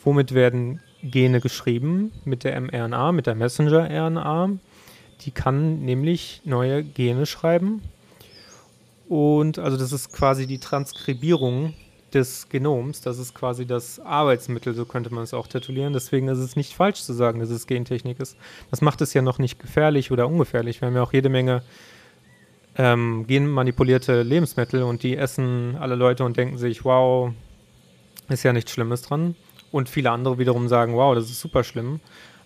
womit 0.03 0.33
werden 0.33 0.79
Gene 1.03 1.41
geschrieben? 1.41 2.13
Mit 2.23 2.45
der 2.45 2.59
mRNA, 2.59 3.11
mit 3.11 3.27
der 3.27 3.35
Messenger-RNA. 3.35 4.51
Die 5.21 5.31
kann 5.31 5.81
nämlich 5.81 6.41
neue 6.45 6.83
Gene 6.83 7.25
schreiben. 7.25 7.81
Und 9.09 9.59
also 9.59 9.77
das 9.77 9.91
ist 9.91 10.13
quasi 10.13 10.47
die 10.47 10.59
Transkribierung 10.59 11.73
des 12.13 12.49
Genoms. 12.49 13.01
Das 13.01 13.19
ist 13.19 13.33
quasi 13.33 13.65
das 13.65 13.99
Arbeitsmittel, 13.99 14.73
so 14.73 14.85
könnte 14.85 15.13
man 15.13 15.23
es 15.23 15.33
auch 15.33 15.47
titulieren. 15.47 15.93
Deswegen 15.93 16.27
ist 16.27 16.39
es 16.39 16.55
nicht 16.55 16.73
falsch 16.73 17.01
zu 17.01 17.13
sagen, 17.13 17.39
dass 17.39 17.49
es 17.49 17.67
Gentechnik 17.67 18.19
ist. 18.19 18.37
Das 18.71 18.81
macht 18.81 19.01
es 19.01 19.13
ja 19.13 19.21
noch 19.21 19.39
nicht 19.39 19.59
gefährlich 19.59 20.11
oder 20.11 20.27
ungefährlich. 20.27 20.81
Wir 20.81 20.87
haben 20.87 20.95
ja 20.95 21.03
auch 21.03 21.13
jede 21.13 21.29
Menge 21.29 21.63
ähm, 22.77 23.25
genmanipulierte 23.27 24.23
Lebensmittel 24.23 24.83
und 24.83 25.03
die 25.03 25.17
essen 25.17 25.75
alle 25.79 25.95
Leute 25.95 26.23
und 26.23 26.37
denken 26.37 26.57
sich, 26.57 26.83
wow, 26.83 27.31
ist 28.29 28.43
ja 28.43 28.53
nichts 28.53 28.71
Schlimmes 28.71 29.03
dran. 29.03 29.35
Und 29.71 29.89
viele 29.89 30.11
andere 30.11 30.37
wiederum 30.37 30.67
sagen, 30.67 30.95
wow, 30.95 31.15
das 31.15 31.25
ist 31.25 31.39
super 31.39 31.63
schlimm. 31.63 31.99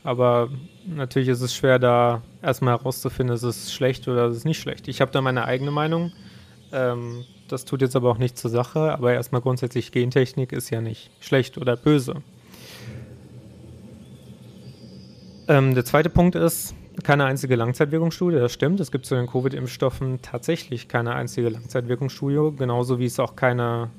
Aber 0.03 0.49
natürlich 0.85 1.27
ist 1.27 1.41
es 1.41 1.53
schwer, 1.53 1.79
da 1.79 2.21
erstmal 2.41 2.77
herauszufinden, 2.77 3.35
ist 3.35 3.43
es 3.43 3.73
schlecht 3.73 4.07
oder 4.07 4.27
ist 4.27 4.37
es 4.37 4.45
nicht 4.45 4.59
schlecht. 4.59 4.87
Ich 4.87 5.01
habe 5.01 5.11
da 5.11 5.21
meine 5.21 5.45
eigene 5.45 5.71
Meinung. 5.71 6.13
Ähm, 6.71 7.25
das 7.47 7.65
tut 7.65 7.81
jetzt 7.81 7.95
aber 7.95 8.09
auch 8.11 8.17
nicht 8.17 8.37
zur 8.37 8.51
Sache. 8.51 8.91
Aber 8.93 9.13
erstmal 9.13 9.41
grundsätzlich, 9.41 9.91
Gentechnik 9.91 10.51
ist 10.51 10.69
ja 10.69 10.81
nicht 10.81 11.11
schlecht 11.19 11.57
oder 11.57 11.75
böse. 11.75 12.21
Ähm, 15.47 15.75
der 15.75 15.85
zweite 15.85 16.09
Punkt 16.09 16.35
ist, 16.35 16.75
keine 17.03 17.25
einzige 17.25 17.55
Langzeitwirkungsstudie, 17.55 18.37
das 18.37 18.51
stimmt. 18.51 18.79
Es 18.79 18.91
gibt 18.91 19.05
zu 19.05 19.15
den 19.15 19.27
Covid-Impfstoffen 19.27 20.21
tatsächlich 20.21 20.87
keine 20.87 21.13
einzige 21.13 21.49
Langzeitwirkungsstudie, 21.49 22.57
genauso 22.57 22.99
wie 22.99 23.05
es 23.05 23.19
auch 23.19 23.35
keine 23.35 23.89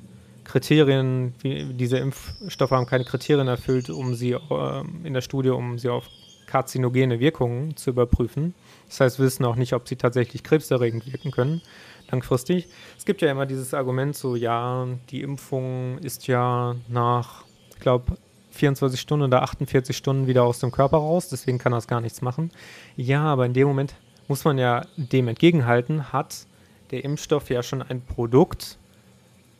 Kriterien, 0.43 1.33
wie, 1.41 1.73
diese 1.73 1.97
Impfstoffe 1.97 2.71
haben 2.71 2.85
keine 2.85 3.05
Kriterien 3.05 3.47
erfüllt, 3.47 3.89
um 3.89 4.15
sie 4.15 4.31
äh, 4.31 4.83
in 5.03 5.13
der 5.13 5.21
Studie, 5.21 5.49
um 5.49 5.77
sie 5.77 5.89
auf 5.89 6.09
karzinogene 6.47 7.19
Wirkungen 7.19 7.77
zu 7.77 7.91
überprüfen. 7.91 8.55
Das 8.87 8.99
heißt, 8.99 9.19
wir 9.19 9.25
wissen 9.25 9.45
auch 9.45 9.55
nicht, 9.55 9.73
ob 9.73 9.87
sie 9.87 9.95
tatsächlich 9.95 10.43
krebserregend 10.43 11.11
wirken 11.11 11.31
können, 11.31 11.61
langfristig. 12.11 12.67
Es 12.97 13.05
gibt 13.05 13.21
ja 13.21 13.31
immer 13.31 13.45
dieses 13.45 13.73
Argument 13.73 14.15
so, 14.15 14.35
ja, 14.35 14.87
die 15.09 15.21
Impfung 15.21 15.97
ist 15.99 16.27
ja 16.27 16.75
nach, 16.87 17.43
ich 17.73 17.79
glaube, 17.79 18.17
24 18.51 18.99
Stunden 18.99 19.25
oder 19.25 19.43
48 19.43 19.95
Stunden 19.95 20.27
wieder 20.27 20.43
aus 20.43 20.59
dem 20.59 20.71
Körper 20.71 20.97
raus, 20.97 21.29
deswegen 21.29 21.57
kann 21.57 21.71
das 21.71 21.87
gar 21.87 22.01
nichts 22.01 22.21
machen. 22.21 22.51
Ja, 22.95 23.23
aber 23.23 23.45
in 23.45 23.53
dem 23.53 23.67
Moment 23.67 23.95
muss 24.27 24.43
man 24.43 24.57
ja 24.57 24.85
dem 24.97 25.27
entgegenhalten, 25.27 26.11
hat 26.11 26.45
der 26.91 27.03
Impfstoff 27.03 27.49
ja 27.49 27.63
schon 27.63 27.81
ein 27.81 28.01
Produkt 28.01 28.77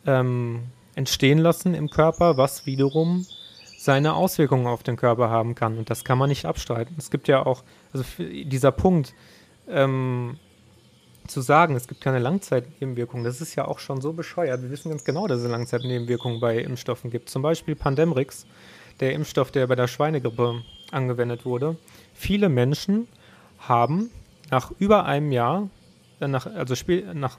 ähm, 0.06 0.64
entstehen 0.94 1.38
lassen 1.38 1.74
im 1.74 1.90
Körper, 1.90 2.36
was 2.36 2.66
wiederum 2.66 3.26
seine 3.78 4.14
Auswirkungen 4.14 4.66
auf 4.66 4.82
den 4.82 4.96
Körper 4.96 5.30
haben 5.30 5.54
kann. 5.54 5.78
Und 5.78 5.88
das 5.88 6.04
kann 6.04 6.18
man 6.18 6.28
nicht 6.28 6.44
abstreiten. 6.44 6.94
Es 6.98 7.10
gibt 7.10 7.28
ja 7.28 7.44
auch, 7.46 7.62
also 7.92 8.04
dieser 8.18 8.72
Punkt, 8.72 9.14
ähm, 9.68 10.38
zu 11.30 11.40
sagen, 11.40 11.76
es 11.76 11.88
gibt 11.88 12.00
keine 12.00 12.18
Langzeitnebenwirkungen, 12.18 13.24
das 13.24 13.40
ist 13.40 13.54
ja 13.54 13.66
auch 13.66 13.78
schon 13.78 14.00
so 14.00 14.12
bescheuert. 14.12 14.62
Wir 14.62 14.70
wissen 14.70 14.90
ganz 14.90 15.04
genau, 15.04 15.26
dass 15.26 15.40
es 15.40 15.50
Langzeitnebenwirkungen 15.50 16.40
bei 16.40 16.58
Impfstoffen 16.58 17.10
gibt. 17.10 17.30
Zum 17.30 17.42
Beispiel 17.42 17.74
Pandemrix, 17.74 18.46
der 19.00 19.12
Impfstoff, 19.12 19.50
der 19.50 19.66
bei 19.66 19.76
der 19.76 19.88
Schweinegrippe 19.88 20.62
angewendet 20.90 21.44
wurde. 21.44 21.76
Viele 22.14 22.48
Menschen 22.48 23.08
haben 23.58 24.10
nach 24.50 24.72
über 24.78 25.06
einem 25.06 25.32
Jahr, 25.32 25.68
äh, 26.20 26.28
nach, 26.28 26.46
also 26.46 26.74
nach 27.14 27.38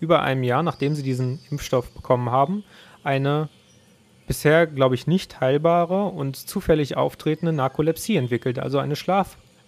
über 0.00 0.22
einem 0.22 0.42
Jahr, 0.44 0.62
nachdem 0.62 0.94
sie 0.94 1.02
diesen 1.02 1.40
Impfstoff 1.50 1.90
bekommen 1.90 2.30
haben, 2.30 2.64
eine 3.02 3.48
bisher, 4.26 4.66
glaube 4.66 4.94
ich, 4.94 5.06
nicht 5.06 5.40
heilbare 5.40 6.06
und 6.06 6.36
zufällig 6.36 6.96
auftretende 6.96 7.52
Narkolepsie 7.52 8.16
entwickelt, 8.16 8.58
also 8.58 8.78
eine 8.78 8.96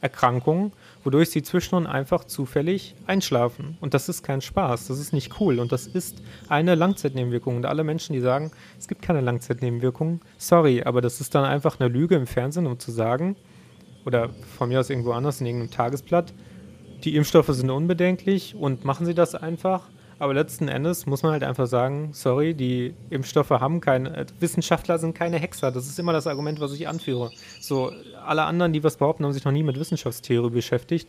Schlaferkrankung, 0.00 0.72
wodurch 1.04 1.30
sie 1.30 1.42
zwischendurch 1.42 1.88
einfach 1.92 2.24
zufällig 2.24 2.94
einschlafen. 3.06 3.76
Und 3.80 3.94
das 3.94 4.08
ist 4.08 4.22
kein 4.22 4.40
Spaß, 4.40 4.88
das 4.88 4.98
ist 4.98 5.12
nicht 5.12 5.40
cool 5.40 5.58
und 5.58 5.72
das 5.72 5.86
ist 5.86 6.22
eine 6.48 6.74
Langzeitnebenwirkung. 6.74 7.56
Und 7.56 7.66
alle 7.66 7.84
Menschen, 7.84 8.12
die 8.12 8.20
sagen, 8.20 8.50
es 8.78 8.88
gibt 8.88 9.02
keine 9.02 9.20
Langzeitnebenwirkungen, 9.20 10.20
sorry, 10.38 10.82
aber 10.82 11.00
das 11.00 11.20
ist 11.20 11.34
dann 11.34 11.44
einfach 11.44 11.80
eine 11.80 11.88
Lüge 11.88 12.16
im 12.16 12.26
Fernsehen, 12.26 12.66
um 12.66 12.78
zu 12.78 12.90
sagen, 12.90 13.36
oder 14.04 14.30
von 14.56 14.68
mir 14.68 14.80
aus 14.80 14.90
irgendwo 14.90 15.12
anders 15.12 15.40
in 15.40 15.46
irgendeinem 15.46 15.72
Tagesblatt, 15.72 16.32
die 17.04 17.16
Impfstoffe 17.16 17.48
sind 17.48 17.70
unbedenklich 17.70 18.54
und 18.54 18.84
machen 18.84 19.06
sie 19.06 19.14
das 19.14 19.34
einfach 19.34 19.88
aber 20.18 20.35
letzten 20.35 20.68
Endes 20.68 21.06
muss 21.06 21.23
man 21.23 21.32
halt 21.32 21.44
einfach 21.44 21.66
sagen, 21.66 22.11
sorry, 22.12 22.54
die 22.54 22.94
Impfstoffe 23.11 23.50
haben 23.50 23.80
keine, 23.80 24.16
äh, 24.16 24.26
Wissenschaftler 24.40 24.99
sind 24.99 25.14
keine 25.14 25.38
Hexer. 25.38 25.70
Das 25.70 25.87
ist 25.87 25.99
immer 25.99 26.12
das 26.12 26.26
Argument, 26.26 26.61
was 26.61 26.73
ich 26.73 26.88
anführe. 26.88 27.30
So, 27.61 27.92
alle 28.25 28.44
anderen, 28.44 28.73
die 28.73 28.82
was 28.82 28.96
behaupten, 28.96 29.25
haben 29.25 29.32
sich 29.32 29.44
noch 29.44 29.52
nie 29.52 29.62
mit 29.62 29.78
Wissenschaftstheorie 29.78 30.50
beschäftigt. 30.50 31.08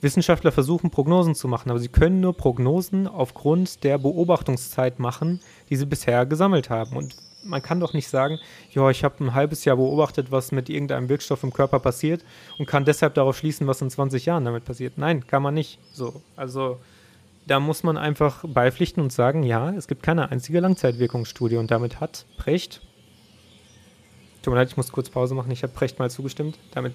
Wissenschaftler 0.00 0.50
versuchen 0.50 0.90
Prognosen 0.90 1.34
zu 1.34 1.46
machen, 1.46 1.70
aber 1.70 1.78
sie 1.78 1.88
können 1.88 2.20
nur 2.20 2.36
Prognosen 2.36 3.06
aufgrund 3.06 3.84
der 3.84 3.98
Beobachtungszeit 3.98 4.98
machen, 4.98 5.40
die 5.68 5.76
sie 5.76 5.86
bisher 5.86 6.24
gesammelt 6.26 6.70
haben. 6.70 6.96
Und 6.96 7.14
man 7.44 7.62
kann 7.62 7.80
doch 7.80 7.92
nicht 7.92 8.08
sagen, 8.08 8.38
ja, 8.72 8.88
ich 8.90 9.04
habe 9.04 9.22
ein 9.22 9.34
halbes 9.34 9.64
Jahr 9.64 9.76
beobachtet, 9.76 10.30
was 10.30 10.52
mit 10.52 10.68
irgendeinem 10.68 11.08
Wirkstoff 11.08 11.42
im 11.42 11.52
Körper 11.52 11.78
passiert 11.78 12.24
und 12.58 12.66
kann 12.66 12.84
deshalb 12.84 13.14
darauf 13.14 13.36
schließen, 13.36 13.66
was 13.66 13.80
in 13.82 13.90
20 13.90 14.26
Jahren 14.26 14.44
damit 14.44 14.64
passiert. 14.64 14.96
Nein, 14.96 15.26
kann 15.26 15.42
man 15.42 15.54
nicht. 15.54 15.78
So, 15.92 16.22
also 16.36 16.78
da 17.50 17.58
muss 17.58 17.82
man 17.82 17.98
einfach 17.98 18.44
beipflichten 18.46 19.02
und 19.02 19.12
sagen, 19.12 19.42
ja, 19.42 19.70
es 19.70 19.88
gibt 19.88 20.04
keine 20.04 20.30
einzige 20.30 20.60
Langzeitwirkungsstudie 20.60 21.56
und 21.56 21.72
damit 21.72 21.98
hat 21.98 22.24
Precht, 22.36 22.80
tut 24.40 24.52
mir 24.52 24.60
leid, 24.60 24.68
ich 24.68 24.76
muss 24.76 24.92
kurz 24.92 25.10
Pause 25.10 25.34
machen, 25.34 25.50
ich 25.50 25.64
habe 25.64 25.72
Precht 25.72 25.98
mal 25.98 26.12
zugestimmt, 26.12 26.60
damit 26.70 26.94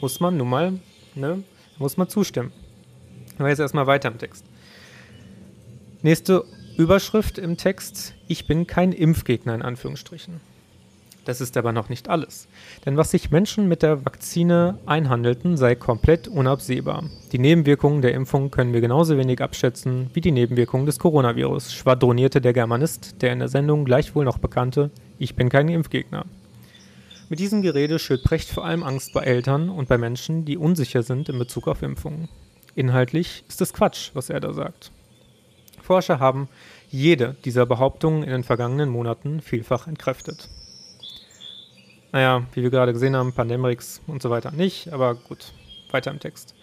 muss 0.00 0.20
man 0.20 0.38
nun 0.38 0.48
mal, 0.48 0.80
ne, 1.14 1.42
muss 1.76 1.98
man 1.98 2.08
zustimmen. 2.08 2.50
Aber 3.36 3.50
jetzt 3.50 3.58
erstmal 3.58 3.86
weiter 3.86 4.08
im 4.08 4.16
Text. 4.16 4.42
Nächste 6.00 6.42
Überschrift 6.78 7.36
im 7.36 7.58
Text, 7.58 8.14
ich 8.28 8.46
bin 8.46 8.66
kein 8.66 8.92
Impfgegner 8.92 9.54
in 9.54 9.60
Anführungsstrichen. 9.60 10.40
Das 11.26 11.40
ist 11.40 11.56
aber 11.56 11.72
noch 11.72 11.88
nicht 11.88 12.08
alles. 12.08 12.46
Denn 12.86 12.96
was 12.96 13.10
sich 13.10 13.32
Menschen 13.32 13.66
mit 13.66 13.82
der 13.82 14.04
Vakzine 14.04 14.78
einhandelten, 14.86 15.56
sei 15.56 15.74
komplett 15.74 16.28
unabsehbar. 16.28 17.02
Die 17.32 17.40
Nebenwirkungen 17.40 18.00
der 18.00 18.14
Impfung 18.14 18.52
können 18.52 18.72
wir 18.72 18.80
genauso 18.80 19.18
wenig 19.18 19.42
abschätzen 19.42 20.08
wie 20.14 20.20
die 20.20 20.30
Nebenwirkungen 20.30 20.86
des 20.86 21.00
Coronavirus, 21.00 21.74
schwadronierte 21.74 22.40
der 22.40 22.52
Germanist, 22.52 23.22
der 23.22 23.32
in 23.32 23.40
der 23.40 23.48
Sendung 23.48 23.84
gleichwohl 23.84 24.24
noch 24.24 24.38
bekannte 24.38 24.92
Ich 25.18 25.34
bin 25.34 25.48
kein 25.48 25.68
Impfgegner. 25.68 26.26
Mit 27.28 27.40
diesem 27.40 27.60
Gerede 27.60 27.98
schürt 27.98 28.22
Precht 28.22 28.48
vor 28.48 28.64
allem 28.64 28.84
Angst 28.84 29.12
bei 29.12 29.22
Eltern 29.24 29.68
und 29.68 29.88
bei 29.88 29.98
Menschen, 29.98 30.44
die 30.44 30.56
unsicher 30.56 31.02
sind 31.02 31.28
in 31.28 31.40
Bezug 31.40 31.66
auf 31.66 31.82
Impfungen. 31.82 32.28
Inhaltlich 32.76 33.42
ist 33.48 33.60
es 33.60 33.72
Quatsch, 33.72 34.10
was 34.14 34.30
er 34.30 34.38
da 34.38 34.52
sagt. 34.52 34.92
Forscher 35.82 36.20
haben 36.20 36.48
jede 36.88 37.34
dieser 37.44 37.66
Behauptungen 37.66 38.22
in 38.22 38.30
den 38.30 38.44
vergangenen 38.44 38.90
Monaten 38.90 39.40
vielfach 39.40 39.88
entkräftet. 39.88 40.48
Naja, 42.16 42.46
wie 42.54 42.62
wir 42.62 42.70
gerade 42.70 42.94
gesehen 42.94 43.14
haben, 43.14 43.34
Pandemrix 43.34 44.00
und 44.06 44.22
so 44.22 44.30
weiter 44.30 44.50
nicht, 44.50 44.90
aber 44.90 45.16
gut, 45.16 45.52
weiter 45.90 46.10
im 46.10 46.18
Text. 46.18 46.54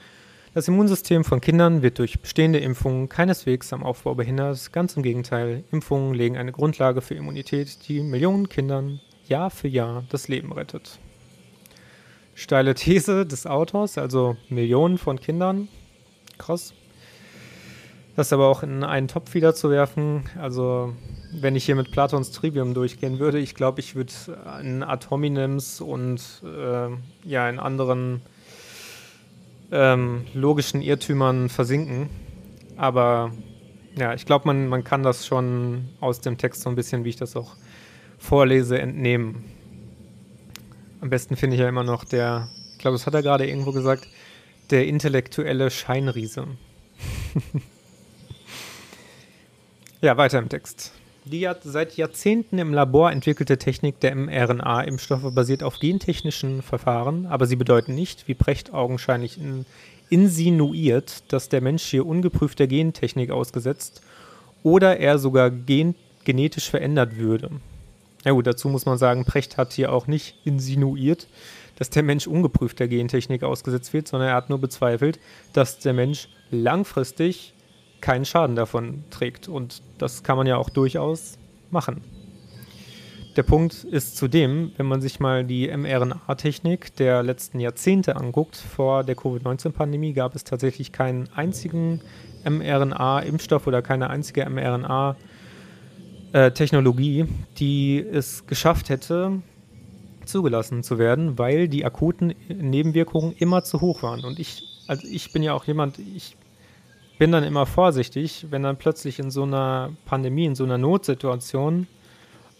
Das 0.55 0.67
Immunsystem 0.67 1.23
von 1.23 1.41
Kindern 1.41 1.83
wird 1.83 1.99
durch 1.99 2.19
bestehende 2.19 2.57
Impfungen 2.57 3.07
keineswegs 3.07 3.71
am 3.71 3.83
Aufbau 3.83 4.15
behindert. 4.15 4.73
Ganz 4.73 4.97
im 4.97 5.03
Gegenteil, 5.03 5.63
Impfungen 5.71 6.15
legen 6.15 6.37
eine 6.37 6.51
Grundlage 6.51 7.01
für 7.01 7.13
Immunität, 7.13 7.87
die 7.87 8.01
Millionen 8.01 8.49
Kindern 8.49 8.99
Jahr 9.27 9.51
für 9.51 9.67
Jahr 9.67 10.05
das 10.09 10.27
Leben 10.27 10.51
rettet. 10.51 10.97
Steile 12.33 12.73
These 12.73 13.27
des 13.27 13.45
Autors, 13.45 13.99
also 13.99 14.35
Millionen 14.49 14.97
von 14.97 15.19
Kindern. 15.19 15.67
Krass. 16.39 16.73
Das 18.15 18.33
aber 18.33 18.47
auch 18.47 18.63
in 18.63 18.83
einen 18.83 19.07
Topf 19.07 19.35
wieder 19.35 19.53
zu 19.53 19.69
werfen, 19.69 20.23
also 20.35 20.95
wenn 21.41 21.55
ich 21.55 21.65
hier 21.65 21.75
mit 21.75 21.91
Platons 21.91 22.31
Trivium 22.31 22.73
durchgehen 22.73 23.19
würde, 23.19 23.39
ich 23.39 23.55
glaube, 23.55 23.79
ich 23.79 23.95
würde 23.95 24.13
in 24.61 24.83
Atominims 24.83 25.81
und 25.81 26.21
äh, 26.43 26.89
ja 27.23 27.49
in 27.49 27.59
anderen 27.59 28.21
ähm, 29.71 30.25
logischen 30.33 30.81
Irrtümern 30.81 31.49
versinken. 31.49 32.09
Aber 32.77 33.31
ja, 33.97 34.13
ich 34.13 34.25
glaube, 34.25 34.47
man, 34.47 34.67
man 34.67 34.83
kann 34.83 35.03
das 35.03 35.25
schon 35.25 35.89
aus 35.99 36.21
dem 36.21 36.37
Text 36.37 36.61
so 36.61 36.69
ein 36.69 36.75
bisschen, 36.75 37.03
wie 37.03 37.09
ich 37.09 37.15
das 37.15 37.35
auch 37.35 37.55
vorlese, 38.17 38.79
entnehmen. 38.79 39.43
Am 41.01 41.09
besten 41.09 41.35
finde 41.35 41.55
ich 41.55 41.61
ja 41.61 41.67
immer 41.67 41.83
noch 41.83 42.05
der, 42.05 42.49
ich 42.71 42.77
glaube, 42.79 42.95
das 42.95 43.05
hat 43.05 43.13
er 43.13 43.21
gerade 43.21 43.47
irgendwo 43.47 43.71
gesagt, 43.71 44.07
der 44.69 44.87
intellektuelle 44.87 45.69
Scheinriese. 45.69 46.47
ja, 50.01 50.15
weiter 50.15 50.39
im 50.39 50.49
Text. 50.49 50.93
Die 51.25 51.49
seit 51.63 51.95
Jahrzehnten 51.95 52.57
im 52.57 52.73
Labor 52.73 53.11
entwickelte 53.11 53.57
Technik 53.57 53.99
der 54.01 54.13
mRNA-Impfstoffe 54.13 55.33
basiert 55.33 55.63
auf 55.63 55.79
gentechnischen 55.79 56.61
Verfahren, 56.61 57.27
aber 57.27 57.45
sie 57.45 57.55
bedeuten 57.55 57.95
nicht, 57.95 58.27
wie 58.27 58.33
Precht 58.33 58.73
augenscheinlich 58.73 59.37
in, 59.37 59.65
insinuiert, 60.09 61.23
dass 61.31 61.47
der 61.47 61.61
Mensch 61.61 61.83
hier 61.83 62.05
ungeprüfter 62.05 62.67
Gentechnik 62.67 63.31
ausgesetzt 63.31 64.01
oder 64.63 64.97
er 64.97 65.17
sogar 65.17 65.49
gen, 65.49 65.95
genetisch 66.25 66.69
verändert 66.69 67.15
würde. 67.15 67.51
Na 68.25 68.31
gut, 68.31 68.45
dazu 68.45 68.67
muss 68.67 68.85
man 68.85 68.97
sagen, 68.97 69.23
Precht 69.23 69.57
hat 69.57 69.71
hier 69.71 69.93
auch 69.93 70.07
nicht 70.07 70.35
insinuiert, 70.43 71.27
dass 71.77 71.89
der 71.89 72.03
Mensch 72.03 72.27
ungeprüfter 72.27 72.87
Gentechnik 72.89 73.43
ausgesetzt 73.43 73.93
wird, 73.93 74.09
sondern 74.09 74.29
er 74.29 74.35
hat 74.35 74.49
nur 74.49 74.59
bezweifelt, 74.59 75.19
dass 75.53 75.79
der 75.79 75.93
Mensch 75.93 76.27
langfristig 76.51 77.53
keinen 78.03 78.25
Schaden 78.25 78.57
davon 78.57 79.05
trägt. 79.09 79.47
Und 79.47 79.81
das 79.97 80.21
kann 80.23 80.37
man 80.37 80.45
ja 80.45 80.57
auch 80.57 80.69
durchaus 80.69 81.39
machen. 81.71 82.01
der 83.35 83.43
Punkt 83.43 83.83
ist 83.85 84.17
zudem, 84.17 84.73
wenn 84.77 84.85
man 84.85 85.01
sich 85.01 85.19
mal 85.19 85.43
die 85.43 85.75
mRNA-Technik 85.75 86.95
der 86.97 87.23
letzten 87.23 87.59
Jahrzehnte 87.59 88.15
anguckt, 88.15 88.55
vor 88.57 89.03
der 89.03 89.15
Covid-19-Pandemie 89.15 90.13
gab 90.13 90.35
es 90.35 90.43
tatsächlich 90.43 90.91
keinen 90.91 91.27
einzigen 91.33 92.01
mRNA-Impfstoff 92.43 93.65
oder 93.65 93.81
keine 93.81 94.11
einzige 94.11 94.47
mRNA-Technologie, 94.47 97.25
die 97.57 97.97
es 97.99 98.45
geschafft 98.45 98.89
hätte, 98.89 99.41
zugelassen 100.25 100.83
zu 100.83 100.99
werden, 100.99 101.39
weil 101.39 101.67
die 101.67 101.83
akuten 101.85 102.35
Nebenwirkungen 102.49 103.33
immer 103.37 103.63
zu 103.63 103.81
hoch 103.81 104.03
waren. 104.03 104.23
Und 104.23 104.39
ich, 104.39 104.63
also 104.87 105.07
ich 105.09 105.31
bin 105.31 105.41
ja 105.41 105.53
auch 105.53 105.65
jemand, 105.65 105.97
ich 105.99 106.37
bin 107.17 107.31
dann 107.31 107.43
immer 107.43 107.65
vorsichtig, 107.65 108.47
wenn 108.49 108.63
dann 108.63 108.77
plötzlich 108.77 109.19
in 109.19 109.31
so 109.31 109.43
einer 109.43 109.91
Pandemie, 110.05 110.45
in 110.45 110.55
so 110.55 110.63
einer 110.63 110.77
Notsituation 110.77 111.87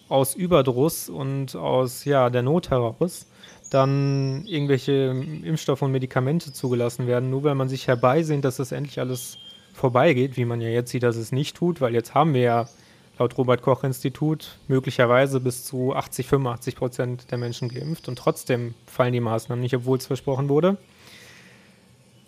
aus 0.09 0.35
Überdruss 0.35 1.09
und 1.09 1.55
aus 1.55 2.05
ja, 2.05 2.29
der 2.29 2.43
Not 2.43 2.69
heraus 2.69 3.27
dann 3.69 4.45
irgendwelche 4.45 5.15
Impfstoffe 5.43 5.81
und 5.81 5.91
Medikamente 5.91 6.53
zugelassen 6.53 7.07
werden, 7.07 7.31
nur 7.31 7.43
weil 7.43 7.55
man 7.55 7.69
sich 7.69 7.87
herbeisehnt, 7.87 8.45
dass 8.45 8.57
das 8.57 8.71
endlich 8.71 8.99
alles 8.99 9.39
vorbeigeht, 9.73 10.37
wie 10.37 10.45
man 10.45 10.61
ja 10.61 10.69
jetzt 10.69 10.91
sieht, 10.91 11.01
dass 11.01 11.15
es 11.15 11.31
nicht 11.31 11.57
tut, 11.57 11.81
weil 11.81 11.95
jetzt 11.95 12.13
haben 12.13 12.35
wir 12.35 12.41
ja 12.41 12.69
laut 13.17 13.35
Robert 13.37 13.63
Koch 13.63 13.83
Institut 13.83 14.57
möglicherweise 14.67 15.39
bis 15.39 15.65
zu 15.65 15.95
80, 15.95 16.27
85 16.27 16.75
Prozent 16.75 17.31
der 17.31 17.39
Menschen 17.39 17.69
geimpft 17.69 18.07
und 18.07 18.17
trotzdem 18.17 18.75
fallen 18.85 19.13
die 19.13 19.19
Maßnahmen 19.19 19.61
nicht, 19.61 19.75
obwohl 19.75 19.97
es 19.97 20.05
versprochen 20.05 20.49
wurde. 20.49 20.77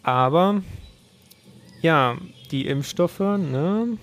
Aber 0.02 0.62
ja, 1.86 2.18
die 2.50 2.66
Impfstoffe, 2.66 3.20
ne, 3.20 4.00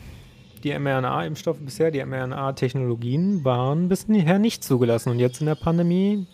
die 0.62 0.78
mRNA-Impfstoffe 0.78 1.58
bisher, 1.58 1.90
die 1.90 2.04
mRNA-Technologien 2.04 3.44
waren 3.44 3.88
bisher 3.88 4.38
nicht 4.38 4.62
zugelassen. 4.62 5.10
Und 5.10 5.18
jetzt 5.18 5.40
in 5.40 5.46
der 5.48 5.56
Pandemie 5.56 6.28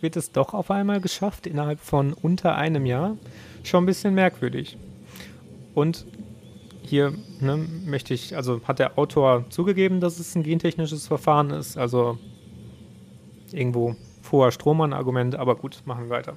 wird 0.00 0.14
es 0.14 0.30
doch 0.30 0.54
auf 0.54 0.70
einmal 0.70 1.00
geschafft, 1.00 1.48
innerhalb 1.48 1.80
von 1.80 2.12
unter 2.12 2.54
einem 2.54 2.86
Jahr. 2.86 3.16
Schon 3.64 3.82
ein 3.82 3.86
bisschen 3.86 4.14
merkwürdig. 4.14 4.78
Und 5.74 6.06
hier 6.82 7.12
ne, 7.40 7.56
möchte 7.84 8.14
ich, 8.14 8.36
also 8.36 8.60
hat 8.62 8.78
der 8.78 8.96
Autor 8.96 9.46
zugegeben, 9.50 9.98
dass 9.98 10.20
es 10.20 10.36
ein 10.36 10.44
gentechnisches 10.44 11.08
Verfahren 11.08 11.50
ist. 11.50 11.76
Also 11.76 12.16
irgendwo 13.50 13.96
vorher 14.22 14.52
Strohmann-Argument, 14.52 15.34
aber 15.34 15.56
gut, 15.56 15.82
machen 15.84 16.04
wir 16.04 16.10
weiter. 16.10 16.36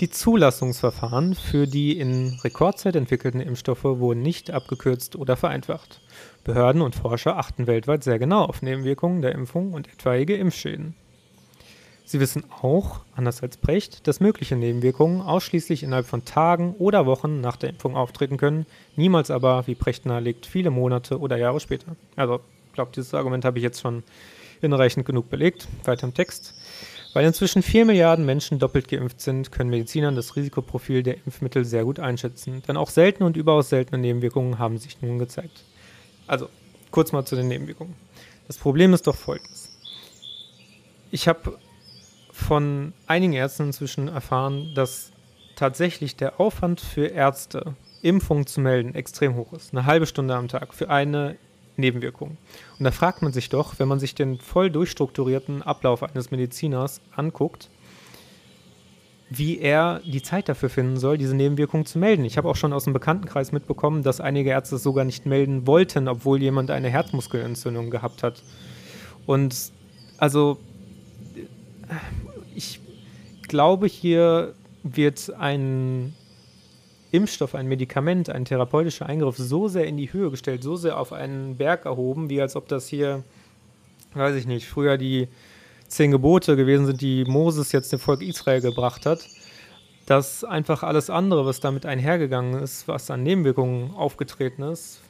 Die 0.00 0.08
Zulassungsverfahren 0.08 1.34
für 1.34 1.66
die 1.66 1.98
in 1.98 2.38
Rekordzeit 2.42 2.96
entwickelten 2.96 3.38
Impfstoffe 3.38 3.84
wurden 3.84 4.22
nicht 4.22 4.50
abgekürzt 4.50 5.14
oder 5.14 5.36
vereinfacht. 5.36 6.00
Behörden 6.42 6.80
und 6.80 6.94
Forscher 6.94 7.36
achten 7.36 7.66
weltweit 7.66 8.02
sehr 8.02 8.18
genau 8.18 8.46
auf 8.46 8.62
Nebenwirkungen 8.62 9.20
der 9.20 9.32
Impfung 9.32 9.74
und 9.74 9.92
etwaige 9.92 10.36
Impfschäden. 10.36 10.94
Sie 12.06 12.18
wissen 12.18 12.44
auch, 12.62 13.00
anders 13.14 13.42
als 13.42 13.58
Brecht, 13.58 14.06
dass 14.08 14.20
mögliche 14.20 14.56
Nebenwirkungen 14.56 15.20
ausschließlich 15.20 15.82
innerhalb 15.82 16.06
von 16.06 16.24
Tagen 16.24 16.74
oder 16.78 17.04
Wochen 17.04 17.42
nach 17.42 17.56
der 17.56 17.68
Impfung 17.68 17.94
auftreten 17.94 18.38
können, 18.38 18.64
niemals 18.96 19.30
aber, 19.30 19.66
wie 19.66 19.74
Brecht 19.74 20.06
nahelegt, 20.06 20.46
viele 20.46 20.70
Monate 20.70 21.20
oder 21.20 21.36
Jahre 21.36 21.60
später. 21.60 21.94
Also, 22.16 22.40
ich 22.68 22.72
glaube, 22.72 22.92
dieses 22.96 23.12
Argument 23.12 23.44
habe 23.44 23.58
ich 23.58 23.62
jetzt 23.62 23.82
schon 23.82 24.02
hinreichend 24.62 25.04
genug 25.04 25.28
belegt. 25.28 25.68
Weiter 25.84 26.06
im 26.06 26.14
Text. 26.14 26.54
Weil 27.12 27.26
inzwischen 27.26 27.62
4 27.62 27.86
Milliarden 27.86 28.24
Menschen 28.24 28.58
doppelt 28.58 28.86
geimpft 28.86 29.20
sind, 29.20 29.50
können 29.50 29.70
Medizinern 29.70 30.14
das 30.14 30.36
Risikoprofil 30.36 31.02
der 31.02 31.16
Impfmittel 31.26 31.64
sehr 31.64 31.84
gut 31.84 31.98
einschätzen. 31.98 32.62
Denn 32.68 32.76
auch 32.76 32.90
seltene 32.90 33.26
und 33.26 33.36
überaus 33.36 33.68
seltene 33.68 33.98
Nebenwirkungen 33.98 34.58
haben 34.58 34.78
sich 34.78 35.02
nun 35.02 35.18
gezeigt. 35.18 35.64
Also, 36.28 36.48
kurz 36.92 37.10
mal 37.10 37.24
zu 37.24 37.34
den 37.34 37.48
Nebenwirkungen. 37.48 37.94
Das 38.46 38.58
Problem 38.58 38.94
ist 38.94 39.06
doch 39.06 39.16
folgendes. 39.16 39.76
Ich 41.10 41.26
habe 41.26 41.58
von 42.30 42.92
einigen 43.06 43.32
Ärzten 43.32 43.64
inzwischen 43.64 44.08
erfahren, 44.08 44.72
dass 44.74 45.10
tatsächlich 45.56 46.16
der 46.16 46.40
Aufwand 46.40 46.80
für 46.80 47.06
Ärzte, 47.06 47.74
Impfungen 48.02 48.46
zu 48.46 48.60
melden, 48.60 48.94
extrem 48.94 49.34
hoch 49.34 49.52
ist. 49.52 49.72
Eine 49.72 49.84
halbe 49.84 50.06
Stunde 50.06 50.34
am 50.34 50.48
Tag 50.48 50.72
für 50.72 50.88
eine 50.88 51.36
Nebenwirkungen. 51.80 52.36
Und 52.78 52.84
da 52.84 52.90
fragt 52.90 53.22
man 53.22 53.32
sich 53.32 53.48
doch, 53.48 53.78
wenn 53.78 53.88
man 53.88 53.98
sich 53.98 54.14
den 54.14 54.38
voll 54.38 54.70
durchstrukturierten 54.70 55.62
Ablauf 55.62 56.02
eines 56.02 56.30
Mediziners 56.30 57.00
anguckt, 57.14 57.70
wie 59.30 59.58
er 59.58 60.00
die 60.04 60.22
Zeit 60.22 60.48
dafür 60.48 60.68
finden 60.68 60.96
soll, 60.96 61.16
diese 61.16 61.36
Nebenwirkungen 61.36 61.86
zu 61.86 61.98
melden. 61.98 62.24
Ich 62.24 62.36
habe 62.36 62.48
auch 62.48 62.56
schon 62.56 62.72
aus 62.72 62.84
dem 62.84 62.92
Bekanntenkreis 62.92 63.52
mitbekommen, 63.52 64.02
dass 64.02 64.20
einige 64.20 64.50
Ärzte 64.50 64.76
es 64.76 64.82
sogar 64.82 65.04
nicht 65.04 65.24
melden 65.24 65.66
wollten, 65.68 66.08
obwohl 66.08 66.42
jemand 66.42 66.70
eine 66.70 66.90
Herzmuskelentzündung 66.90 67.90
gehabt 67.90 68.24
hat. 68.24 68.42
Und 69.26 69.72
also 70.18 70.58
ich 72.56 72.80
glaube, 73.46 73.86
hier 73.86 74.54
wird 74.82 75.32
ein 75.38 76.14
Impfstoff, 77.12 77.54
ein 77.54 77.66
Medikament, 77.66 78.30
ein 78.30 78.44
therapeutischer 78.44 79.06
Eingriff 79.06 79.36
so 79.36 79.68
sehr 79.68 79.86
in 79.86 79.96
die 79.96 80.12
Höhe 80.12 80.30
gestellt, 80.30 80.62
so 80.62 80.76
sehr 80.76 80.98
auf 80.98 81.12
einen 81.12 81.56
Berg 81.56 81.84
erhoben, 81.84 82.30
wie 82.30 82.40
als 82.40 82.56
ob 82.56 82.68
das 82.68 82.86
hier, 82.86 83.24
weiß 84.14 84.36
ich 84.36 84.46
nicht, 84.46 84.66
früher 84.66 84.96
die 84.96 85.28
zehn 85.88 86.12
Gebote 86.12 86.56
gewesen 86.56 86.86
sind, 86.86 87.00
die 87.00 87.24
Moses 87.24 87.72
jetzt 87.72 87.92
dem 87.92 87.98
Volk 87.98 88.22
Israel 88.22 88.60
gebracht 88.60 89.06
hat, 89.06 89.26
dass 90.06 90.44
einfach 90.44 90.82
alles 90.82 91.10
andere, 91.10 91.46
was 91.46 91.60
damit 91.60 91.84
einhergegangen 91.84 92.62
ist, 92.62 92.86
was 92.88 93.10
an 93.10 93.22
Nebenwirkungen 93.22 93.90
aufgetreten 93.94 94.62
ist, 94.62 95.00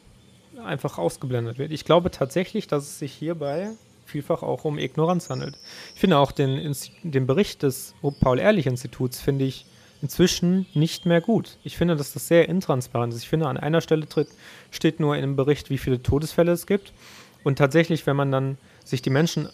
einfach 0.65 0.99
ausgeblendet 0.99 1.59
wird. 1.59 1.71
Ich 1.71 1.85
glaube 1.85 2.11
tatsächlich, 2.11 2.67
dass 2.67 2.85
es 2.85 2.99
sich 2.99 3.13
hierbei 3.13 3.71
vielfach 4.07 4.43
auch 4.43 4.65
um 4.65 4.79
Ignoranz 4.79 5.31
handelt. 5.31 5.57
Ich 5.95 6.01
finde 6.01 6.19
auch 6.19 6.33
den, 6.33 6.75
den 7.03 7.27
Bericht 7.27 7.63
des 7.63 7.95
Paul-Ehrlich-Instituts, 8.21 9.21
finde 9.21 9.45
ich, 9.45 9.67
inzwischen 10.03 10.67
nicht 10.75 11.07
mehr 11.07 11.21
gut. 11.21 11.59
Ich 11.63 11.77
finde, 11.77 11.97
dass 11.97 12.13
das 12.13 12.29
sehr 12.29 12.49
intransparent 12.49 13.13
ist. 13.13 13.23
Ich 13.23 13.29
finde, 13.29 13.49
an 13.49 13.57
einer 13.57 13.81
Stelle 13.81 14.09
tritt, 14.09 14.29
steht 14.71 15.01
nur 15.01 15.15
in 15.15 15.23
dem 15.23 15.37
Bericht, 15.37 15.71
wie 15.71 15.79
viele 15.79 16.03
Todesfälle 16.03 16.53
es 16.53 16.67
gibt. 16.67 16.93
Und 17.45 17.59
tatsächlich, 17.59 18.07
wenn 18.07 18.17
man 18.17 18.33
dann 18.33 18.59
sich 18.85 19.03
die 19.03 19.11
Menschen 19.11 19.49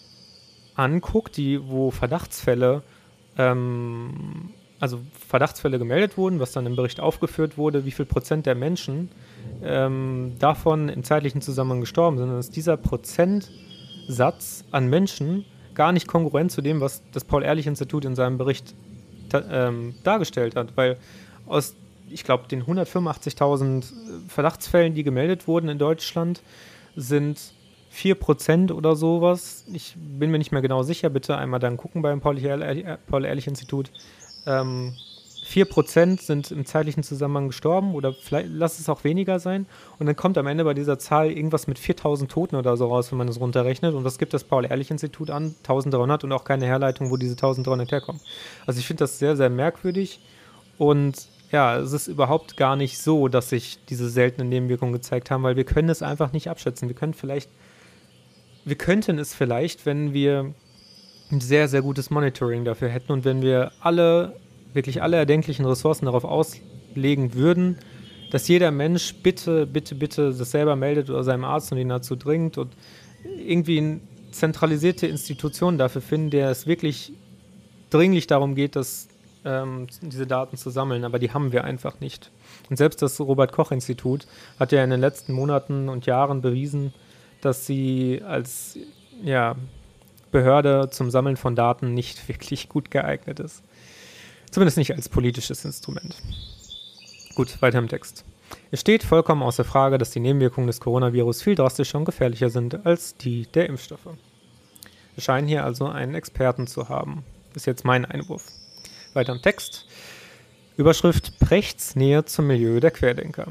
anguckt, 0.74 1.36
die, 1.36 1.60
wo 1.68 1.90
Verdachtsfälle, 1.90 2.82
ähm, 3.38 4.50
also 4.78 5.00
Verdachtsfälle 5.28 5.78
gemeldet 5.78 6.16
wurden, 6.16 6.38
was 6.38 6.52
dann 6.52 6.66
im 6.66 6.76
Bericht 6.76 7.00
aufgeführt 7.00 7.56
wurde, 7.56 7.84
wie 7.84 7.90
viel 7.90 8.04
Prozent 8.04 8.46
der 8.46 8.54
Menschen 8.54 9.08
ähm, 9.62 10.32
davon 10.38 10.88
im 10.88 11.02
zeitlichen 11.02 11.40
Zusammenhang 11.40 11.80
gestorben 11.80 12.18
sind, 12.18 12.28
dann 12.28 12.38
ist 12.38 12.56
dieser 12.56 12.76
Prozentsatz 12.76 14.64
an 14.70 14.88
Menschen 14.88 15.44
gar 15.74 15.92
nicht 15.92 16.06
kongruent 16.06 16.52
zu 16.52 16.62
dem, 16.62 16.80
was 16.80 17.02
das 17.12 17.24
Paul-Ehrlich-Institut 17.24 18.04
in 18.04 18.14
seinem 18.14 18.38
Bericht 18.38 18.74
ähm, 19.50 19.94
dargestellt 20.04 20.56
hat, 20.56 20.76
weil 20.76 20.98
aus, 21.46 21.74
ich 22.10 22.24
glaube, 22.24 22.48
den 22.48 22.64
185.000 22.64 23.84
Verdachtsfällen, 24.28 24.94
die 24.94 25.02
gemeldet 25.04 25.46
wurden 25.48 25.68
in 25.68 25.78
Deutschland, 25.78 26.42
sind 26.94 27.38
4% 27.92 28.72
oder 28.72 28.96
sowas. 28.96 29.64
Ich 29.72 29.94
bin 29.96 30.30
mir 30.30 30.38
nicht 30.38 30.52
mehr 30.52 30.62
genau 30.62 30.82
sicher, 30.82 31.08
bitte 31.08 31.36
einmal 31.36 31.60
dann 31.60 31.76
gucken 31.76 32.02
beim 32.02 32.20
Paul-Ehrlich-Institut. 32.20 33.90
Ähm, 34.46 34.94
4% 35.46 36.20
sind 36.20 36.50
im 36.50 36.66
zeitlichen 36.66 37.02
Zusammenhang 37.02 37.48
gestorben 37.48 37.94
oder 37.94 38.12
vielleicht 38.12 38.48
lass 38.50 38.80
es 38.80 38.88
auch 38.88 39.04
weniger 39.04 39.38
sein. 39.38 39.66
Und 39.98 40.06
dann 40.06 40.16
kommt 40.16 40.36
am 40.38 40.46
Ende 40.46 40.64
bei 40.64 40.74
dieser 40.74 40.98
Zahl 40.98 41.30
irgendwas 41.30 41.66
mit 41.68 41.78
4000 41.78 42.30
Toten 42.30 42.56
oder 42.56 42.76
so 42.76 42.86
raus, 42.86 43.12
wenn 43.12 43.18
man 43.18 43.28
das 43.28 43.38
runterrechnet. 43.38 43.94
Und 43.94 44.04
was 44.04 44.18
gibt 44.18 44.34
das 44.34 44.44
Paul-Ehrlich-Institut 44.44 45.30
an? 45.30 45.54
1300 45.58 46.24
und 46.24 46.32
auch 46.32 46.44
keine 46.44 46.66
Herleitung, 46.66 47.10
wo 47.10 47.16
diese 47.16 47.34
1300 47.34 47.92
herkommen. 47.92 48.20
Also 48.66 48.80
ich 48.80 48.86
finde 48.86 49.04
das 49.04 49.18
sehr, 49.18 49.36
sehr 49.36 49.50
merkwürdig. 49.50 50.20
Und 50.78 51.28
ja, 51.52 51.78
es 51.78 51.92
ist 51.92 52.08
überhaupt 52.08 52.56
gar 52.56 52.74
nicht 52.74 52.98
so, 52.98 53.28
dass 53.28 53.50
sich 53.50 53.78
diese 53.88 54.08
seltenen 54.08 54.48
Nebenwirkungen 54.48 54.92
gezeigt 54.92 55.30
haben, 55.30 55.44
weil 55.44 55.56
wir 55.56 55.64
können 55.64 55.88
es 55.88 56.02
einfach 56.02 56.32
nicht 56.32 56.50
abschätzen. 56.50 56.88
Wir 56.88 56.96
können 56.96 57.14
vielleicht, 57.14 57.50
wir 58.64 58.76
könnten 58.76 59.18
es 59.20 59.32
vielleicht, 59.32 59.86
wenn 59.86 60.12
wir 60.12 60.54
ein 61.30 61.40
sehr, 61.40 61.68
sehr 61.68 61.82
gutes 61.82 62.10
Monitoring 62.10 62.64
dafür 62.64 62.88
hätten 62.88 63.12
und 63.12 63.24
wenn 63.24 63.42
wir 63.42 63.72
alle 63.80 64.34
wirklich 64.76 65.02
alle 65.02 65.16
erdenklichen 65.16 65.66
Ressourcen 65.66 66.04
darauf 66.04 66.24
auslegen 66.24 67.34
würden, 67.34 67.78
dass 68.30 68.46
jeder 68.46 68.70
Mensch 68.70 69.14
bitte, 69.22 69.66
bitte, 69.66 69.96
bitte 69.96 70.32
das 70.32 70.50
selber 70.52 70.76
meldet 70.76 71.10
oder 71.10 71.24
seinem 71.24 71.44
Arzt 71.44 71.72
und 71.72 71.78
ihn 71.78 71.88
dazu 71.88 72.14
dringt 72.14 72.58
und 72.58 72.72
irgendwie 73.24 73.78
eine 73.78 74.00
zentralisierte 74.30 75.06
Institution 75.06 75.78
dafür 75.78 76.02
finden, 76.02 76.30
der 76.30 76.50
es 76.50 76.66
wirklich 76.66 77.12
dringlich 77.90 78.26
darum 78.26 78.54
geht, 78.54 78.76
dass 78.76 79.08
ähm, 79.44 79.86
diese 80.02 80.26
Daten 80.26 80.56
zu 80.56 80.70
sammeln, 80.70 81.04
aber 81.04 81.18
die 81.18 81.30
haben 81.30 81.52
wir 81.52 81.64
einfach 81.64 82.00
nicht. 82.00 82.30
Und 82.68 82.76
selbst 82.76 83.00
das 83.00 83.20
Robert 83.20 83.52
Koch 83.52 83.70
Institut 83.70 84.26
hat 84.58 84.72
ja 84.72 84.82
in 84.82 84.90
den 84.90 85.00
letzten 85.00 85.32
Monaten 85.32 85.88
und 85.88 86.06
Jahren 86.06 86.40
bewiesen, 86.40 86.92
dass 87.40 87.66
sie 87.66 88.22
als 88.26 88.76
ja, 89.22 89.54
Behörde 90.32 90.90
zum 90.90 91.10
Sammeln 91.10 91.36
von 91.36 91.54
Daten 91.54 91.94
nicht 91.94 92.28
wirklich 92.28 92.68
gut 92.68 92.90
geeignet 92.90 93.40
ist. 93.40 93.62
Zumindest 94.56 94.78
nicht 94.78 94.94
als 94.94 95.10
politisches 95.10 95.66
Instrument. 95.66 96.16
Gut, 97.34 97.60
weiter 97.60 97.78
im 97.78 97.90
Text. 97.90 98.24
Es 98.70 98.80
steht 98.80 99.02
vollkommen 99.02 99.42
außer 99.42 99.64
Frage, 99.64 99.98
dass 99.98 100.12
die 100.12 100.18
Nebenwirkungen 100.18 100.66
des 100.66 100.80
Coronavirus 100.80 101.42
viel 101.42 101.54
drastischer 101.54 101.98
und 101.98 102.06
gefährlicher 102.06 102.48
sind 102.48 102.86
als 102.86 103.18
die 103.18 103.44
der 103.48 103.68
Impfstoffe. 103.68 104.06
Wir 105.14 105.22
scheinen 105.22 105.46
hier 105.46 105.62
also 105.62 105.88
einen 105.88 106.14
Experten 106.14 106.66
zu 106.66 106.88
haben. 106.88 107.22
Ist 107.52 107.66
jetzt 107.66 107.84
mein 107.84 108.06
Einwurf. 108.06 108.46
Weiter 109.12 109.34
im 109.34 109.42
Text. 109.42 109.84
Überschrift 110.78 111.38
Prechts 111.38 111.94
Nähe 111.94 112.24
zum 112.24 112.46
Milieu 112.46 112.80
der 112.80 112.92
Querdenker. 112.92 113.48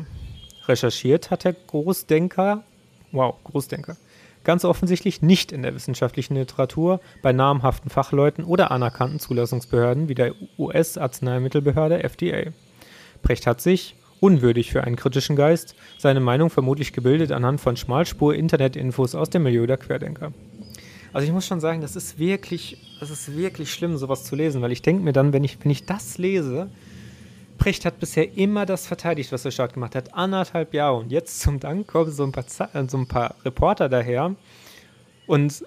Recherchiert 0.68 1.30
hat 1.30 1.44
der 1.44 1.54
Großdenker, 1.54 2.63
wow, 3.12 3.36
Großdenker, 3.44 3.96
ganz 4.45 4.63
offensichtlich 4.63 5.21
nicht 5.21 5.51
in 5.51 5.63
der 5.63 5.75
wissenschaftlichen 5.75 6.36
Literatur 6.36 7.01
bei 7.21 7.34
namhaften 7.34 7.89
Fachleuten 7.89 8.45
oder 8.45 8.71
anerkannten 8.71 9.19
Zulassungsbehörden 9.19 10.08
wie 10.08 10.15
der 10.15 10.34
US-Arzneimittelbehörde 10.58 12.03
FDA. 12.03 12.51
Precht 13.21 13.45
hat 13.47 13.60
sich, 13.60 13.95
unwürdig 14.21 14.71
für 14.71 14.84
einen 14.84 14.95
kritischen 14.95 15.36
Geist, 15.36 15.75
seine 15.97 16.19
Meinung 16.19 16.49
vermutlich 16.49 16.93
gebildet 16.93 17.31
anhand 17.31 17.60
von 17.60 17.75
Schmalspur-Internet-Infos 17.75 19.15
aus 19.15 19.29
dem 19.29 19.43
Milieu 19.43 19.67
der 19.67 19.77
Querdenker. 19.77 20.31
Also 21.12 21.27
ich 21.27 21.34
muss 21.34 21.47
schon 21.47 21.62
sagen, 21.62 21.81
das 21.81 21.95
ist 21.95 22.19
wirklich, 22.19 22.77
das 22.99 23.10
ist 23.10 23.36
wirklich 23.38 23.73
schlimm, 23.73 23.97
sowas 23.97 24.25
zu 24.25 24.36
lesen, 24.36 24.62
weil 24.62 24.71
ich 24.71 24.81
denke 24.81 25.03
mir 25.03 25.13
dann, 25.13 25.31
wenn 25.31 25.43
ich, 25.43 25.58
wenn 25.63 25.71
ich 25.71 25.86
das 25.86 26.17
lese, 26.17 26.69
Precht 27.58 27.86
hat 27.86 28.00
bisher 28.00 28.38
immer 28.38 28.65
das 28.65 28.88
verteidigt, 28.88 29.32
was 29.32 29.44
der 29.44 29.52
Staat 29.52 29.74
gemacht 29.74 29.96
hat. 29.96 30.13
Anderthalb 30.13 30.74
Jahre. 30.74 30.98
Und 30.98 31.12
jetzt 31.12 31.39
zum 31.41 31.60
Dank 31.60 31.88
kommen 31.88 32.12
so 32.12 32.24
ein 32.24 32.32
paar, 32.32 32.46
so 32.88 32.98
ein 32.98 33.08
paar 33.08 33.36
Reporter 33.44 33.89
daher 33.89 34.36
und 35.28 35.63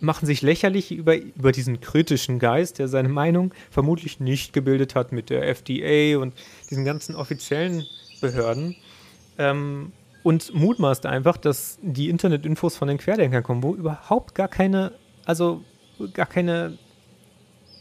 machen 0.00 0.26
sich 0.26 0.42
lächerlich 0.42 0.90
über, 0.90 1.16
über 1.16 1.52
diesen 1.52 1.80
kritischen 1.80 2.38
Geist, 2.38 2.78
der 2.78 2.88
seine 2.88 3.08
Meinung 3.08 3.54
vermutlich 3.70 4.18
nicht 4.18 4.52
gebildet 4.52 4.94
hat 4.94 5.12
mit 5.12 5.30
der 5.30 5.48
FDA 5.48 6.18
und 6.18 6.34
diesen 6.68 6.84
ganzen 6.84 7.14
offiziellen 7.14 7.84
Behörden. 8.20 8.76
Ähm, 9.38 9.92
und 10.24 10.54
mutmaßt 10.54 11.06
einfach, 11.06 11.36
dass 11.36 11.78
die 11.82 12.08
Internetinfos 12.08 12.76
von 12.76 12.88
den 12.88 12.98
Querdenkern 12.98 13.42
kommen, 13.42 13.62
wo 13.62 13.74
überhaupt 13.74 14.34
gar 14.34 14.48
keine, 14.48 14.92
also 15.24 15.62
gar 16.12 16.26
keine 16.26 16.78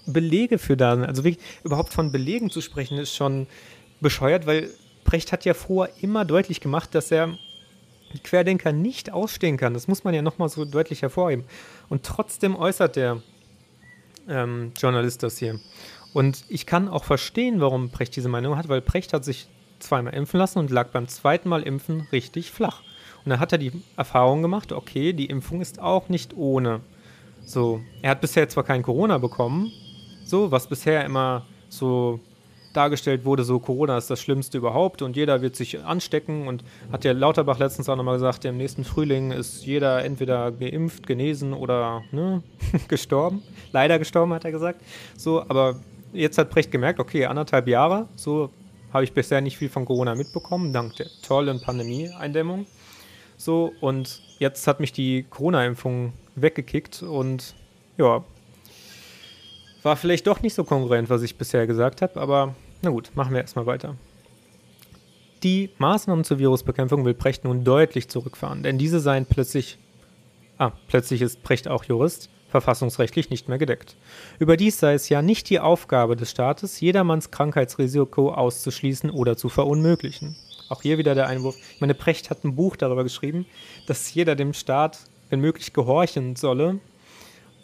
Belege 0.05 0.57
für 0.57 0.77
da 0.77 0.95
sind. 0.95 1.05
Also 1.05 1.23
wirklich, 1.23 1.43
überhaupt 1.63 1.93
von 1.93 2.11
Belegen 2.11 2.49
zu 2.49 2.61
sprechen, 2.61 2.97
ist 2.97 3.15
schon 3.15 3.47
bescheuert, 3.99 4.45
weil 4.45 4.69
Brecht 5.03 5.31
hat 5.31 5.45
ja 5.45 5.53
vorher 5.53 5.93
immer 6.01 6.25
deutlich 6.25 6.59
gemacht, 6.61 6.93
dass 6.95 7.11
er 7.11 7.37
Querdenker 8.23 8.71
nicht 8.71 9.11
ausstehen 9.11 9.57
kann. 9.57 9.73
Das 9.73 9.87
muss 9.87 10.03
man 10.03 10.13
ja 10.13 10.21
nochmal 10.21 10.49
so 10.49 10.65
deutlich 10.65 11.01
hervorheben. 11.01 11.45
Und 11.89 12.03
trotzdem 12.03 12.55
äußert 12.55 12.95
der 12.95 13.21
ähm, 14.27 14.73
Journalist 14.77 15.23
das 15.23 15.37
hier. 15.37 15.59
Und 16.13 16.43
ich 16.49 16.65
kann 16.65 16.89
auch 16.89 17.05
verstehen, 17.05 17.61
warum 17.61 17.89
Brecht 17.89 18.15
diese 18.15 18.29
Meinung 18.29 18.57
hat, 18.57 18.67
weil 18.67 18.81
Brecht 18.81 19.13
hat 19.13 19.23
sich 19.23 19.47
zweimal 19.79 20.13
impfen 20.13 20.39
lassen 20.39 20.59
und 20.59 20.69
lag 20.69 20.89
beim 20.89 21.07
zweiten 21.07 21.49
Mal 21.49 21.63
impfen 21.63 22.07
richtig 22.11 22.51
flach. 22.51 22.81
Und 23.23 23.29
dann 23.29 23.39
hat 23.39 23.51
er 23.51 23.57
die 23.57 23.71
Erfahrung 23.97 24.41
gemacht, 24.41 24.71
okay, 24.71 25.13
die 25.13 25.27
Impfung 25.27 25.61
ist 25.61 25.79
auch 25.79 26.09
nicht 26.09 26.35
ohne. 26.35 26.81
So, 27.45 27.81
er 28.01 28.11
hat 28.11 28.21
bisher 28.21 28.49
zwar 28.49 28.63
kein 28.63 28.83
Corona 28.83 29.17
bekommen, 29.17 29.71
so, 30.31 30.49
was 30.49 30.65
bisher 30.65 31.05
immer 31.05 31.45
so 31.69 32.19
dargestellt 32.73 33.25
wurde, 33.25 33.43
so 33.43 33.59
Corona 33.59 33.97
ist 33.97 34.09
das 34.09 34.21
Schlimmste 34.21 34.57
überhaupt 34.57 35.01
und 35.01 35.17
jeder 35.17 35.41
wird 35.41 35.57
sich 35.57 35.83
anstecken 35.83 36.47
und 36.47 36.63
hat 36.91 37.03
ja 37.03 37.11
Lauterbach 37.11 37.59
letztens 37.59 37.89
auch 37.89 37.97
nochmal 37.97 38.15
gesagt, 38.15 38.45
im 38.45 38.55
nächsten 38.55 38.85
Frühling 38.85 39.31
ist 39.31 39.65
jeder 39.65 40.03
entweder 40.05 40.51
geimpft, 40.53 41.05
genesen 41.05 41.53
oder 41.53 42.03
ne, 42.11 42.41
gestorben. 42.87 43.43
Leider 43.73 43.99
gestorben, 43.99 44.33
hat 44.33 44.45
er 44.45 44.53
gesagt. 44.53 44.81
So, 45.17 45.41
aber 45.41 45.81
jetzt 46.13 46.37
hat 46.37 46.49
Brecht 46.49 46.71
gemerkt, 46.71 47.01
okay, 47.01 47.25
anderthalb 47.25 47.67
Jahre, 47.67 48.07
so 48.15 48.49
habe 48.93 49.03
ich 49.03 49.11
bisher 49.11 49.41
nicht 49.41 49.57
viel 49.57 49.69
von 49.69 49.83
Corona 49.83 50.15
mitbekommen, 50.15 50.71
dank 50.71 50.95
der 50.95 51.07
tollen 51.23 51.61
Pandemie-Eindämmung. 51.61 52.65
So, 53.35 53.73
und 53.81 54.21
jetzt 54.39 54.65
hat 54.65 54.79
mich 54.79 54.93
die 54.93 55.23
Corona-Impfung 55.29 56.13
weggekickt 56.35 57.03
und 57.03 57.53
ja, 57.97 58.23
war 59.83 59.95
vielleicht 59.95 60.27
doch 60.27 60.41
nicht 60.41 60.53
so 60.53 60.63
konkurrent, 60.63 61.09
was 61.09 61.21
ich 61.21 61.35
bisher 61.35 61.67
gesagt 61.67 62.01
habe, 62.01 62.19
aber 62.19 62.55
na 62.81 62.89
gut, 62.89 63.11
machen 63.15 63.33
wir 63.33 63.41
erstmal 63.41 63.65
weiter. 63.65 63.95
Die 65.43 65.71
Maßnahmen 65.79 66.23
zur 66.23 66.39
Virusbekämpfung 66.39 67.03
will 67.03 67.15
Precht 67.15 67.43
nun 67.43 67.63
deutlich 67.63 68.09
zurückfahren, 68.09 68.63
denn 68.63 68.77
diese 68.77 68.99
seien 68.99 69.25
plötzlich, 69.25 69.79
ah, 70.57 70.71
plötzlich 70.87 71.21
ist 71.21 71.41
Precht 71.41 71.67
auch 71.67 71.83
Jurist, 71.83 72.29
verfassungsrechtlich 72.49 73.29
nicht 73.29 73.47
mehr 73.47 73.57
gedeckt. 73.57 73.95
Überdies 74.37 74.79
sei 74.79 74.93
es 74.93 75.09
ja 75.09 75.21
nicht 75.21 75.49
die 75.49 75.59
Aufgabe 75.59 76.15
des 76.15 76.29
Staates, 76.29 76.79
jedermanns 76.79 77.31
Krankheitsrisiko 77.31 78.33
auszuschließen 78.33 79.09
oder 79.09 79.37
zu 79.37 79.49
verunmöglichen. 79.49 80.35
Auch 80.69 80.81
hier 80.81 80.97
wieder 80.97 81.15
der 81.15 81.27
Einwurf. 81.27 81.55
Ich 81.73 81.81
meine, 81.81 81.93
Precht 81.93 82.29
hat 82.29 82.43
ein 82.43 82.55
Buch 82.55 82.75
darüber 82.75 83.03
geschrieben, 83.03 83.45
dass 83.87 84.13
jeder 84.13 84.35
dem 84.35 84.53
Staat, 84.53 84.99
wenn 85.29 85.39
möglich, 85.39 85.73
gehorchen 85.73 86.35
solle 86.35 86.79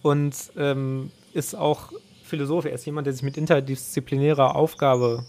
und 0.01 0.35
ähm, 0.57 1.11
ist 1.33 1.55
auch 1.55 1.91
Philosoph, 2.27 2.65
er 2.65 2.73
ist 2.73 2.85
jemand, 2.85 3.07
der 3.07 3.13
sich 3.13 3.23
mit 3.23 3.37
interdisziplinärer 3.37 4.55
Aufgabe 4.55 5.23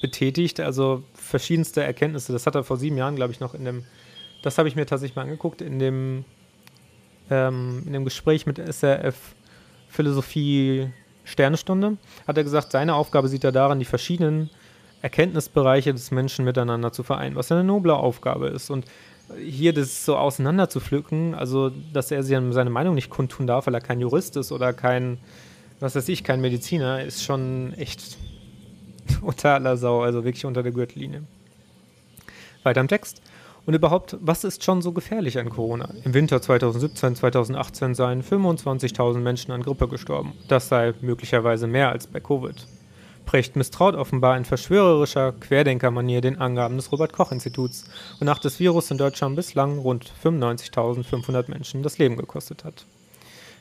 betätigt, 0.00 0.60
also 0.60 1.02
verschiedenste 1.14 1.82
Erkenntnisse. 1.82 2.32
Das 2.32 2.46
hat 2.46 2.54
er 2.54 2.64
vor 2.64 2.76
sieben 2.76 2.96
Jahren, 2.96 3.16
glaube 3.16 3.32
ich, 3.32 3.40
noch 3.40 3.54
in 3.54 3.64
dem, 3.64 3.84
das 4.42 4.58
habe 4.58 4.68
ich 4.68 4.76
mir 4.76 4.86
tatsächlich 4.86 5.16
mal 5.16 5.22
angeguckt, 5.22 5.60
in 5.60 5.78
dem, 5.78 6.24
ähm, 7.30 7.82
in 7.86 7.92
dem 7.92 8.04
Gespräch 8.04 8.46
mit 8.46 8.58
SRF 8.58 9.34
Philosophie 9.88 10.90
Sternestunde, 11.24 11.98
hat 12.26 12.36
er 12.36 12.44
gesagt, 12.44 12.72
seine 12.72 12.94
Aufgabe 12.94 13.28
sieht 13.28 13.44
er 13.44 13.52
darin, 13.52 13.78
die 13.78 13.84
verschiedenen 13.84 14.50
Erkenntnisbereiche 15.02 15.92
des 15.92 16.10
Menschen 16.10 16.44
miteinander 16.44 16.92
zu 16.92 17.02
vereinen, 17.02 17.36
was 17.36 17.52
eine 17.52 17.64
noble 17.64 17.94
Aufgabe 17.94 18.48
ist. 18.48 18.70
Und 18.70 18.86
hier 19.38 19.72
das 19.72 20.04
so 20.04 20.16
auseinander 20.16 20.68
zu 20.68 20.80
pflücken, 20.80 21.34
also 21.34 21.70
dass 21.92 22.10
er 22.10 22.22
seine 22.22 22.70
Meinung 22.70 22.94
nicht 22.94 23.10
kundtun 23.10 23.46
darf, 23.46 23.66
weil 23.66 23.74
er 23.74 23.80
kein 23.80 24.00
Jurist 24.00 24.36
ist 24.36 24.52
oder 24.52 24.72
kein 24.72 25.18
was 25.82 25.96
weiß 25.96 26.08
ich, 26.08 26.22
kein 26.22 26.40
Mediziner, 26.40 27.02
ist 27.02 27.24
schon 27.24 27.74
echt 27.74 28.16
unter 29.20 29.54
aller 29.54 29.76
Sau, 29.76 30.02
also 30.02 30.24
wirklich 30.24 30.46
unter 30.46 30.62
der 30.62 30.72
Gürtellinie. 30.72 31.24
Weiter 32.62 32.80
im 32.80 32.88
Text. 32.88 33.20
Und 33.66 33.74
überhaupt, 33.74 34.16
was 34.20 34.44
ist 34.44 34.64
schon 34.64 34.82
so 34.82 34.92
gefährlich 34.92 35.38
an 35.38 35.50
Corona? 35.50 35.92
Im 36.04 36.14
Winter 36.14 36.40
2017, 36.40 37.16
2018 37.16 37.94
seien 37.94 38.22
25.000 38.22 39.18
Menschen 39.18 39.52
an 39.52 39.62
Grippe 39.62 39.88
gestorben. 39.88 40.32
Das 40.48 40.68
sei 40.68 40.94
möglicherweise 41.00 41.66
mehr 41.66 41.90
als 41.90 42.06
bei 42.06 42.18
Covid. 42.20 42.66
Precht 43.24 43.54
misstraut 43.54 43.94
offenbar 43.94 44.36
in 44.36 44.44
verschwörerischer 44.44 45.32
Querdenkermanier 45.32 46.20
den 46.20 46.38
Angaben 46.38 46.76
des 46.76 46.90
Robert-Koch-Instituts, 46.90 47.84
wonach 48.18 48.40
das 48.40 48.58
Virus 48.58 48.90
in 48.90 48.98
Deutschland 48.98 49.36
bislang 49.36 49.78
rund 49.78 50.12
95.500 50.24 51.48
Menschen 51.48 51.84
das 51.84 51.98
Leben 51.98 52.16
gekostet 52.16 52.64
hat. 52.64 52.84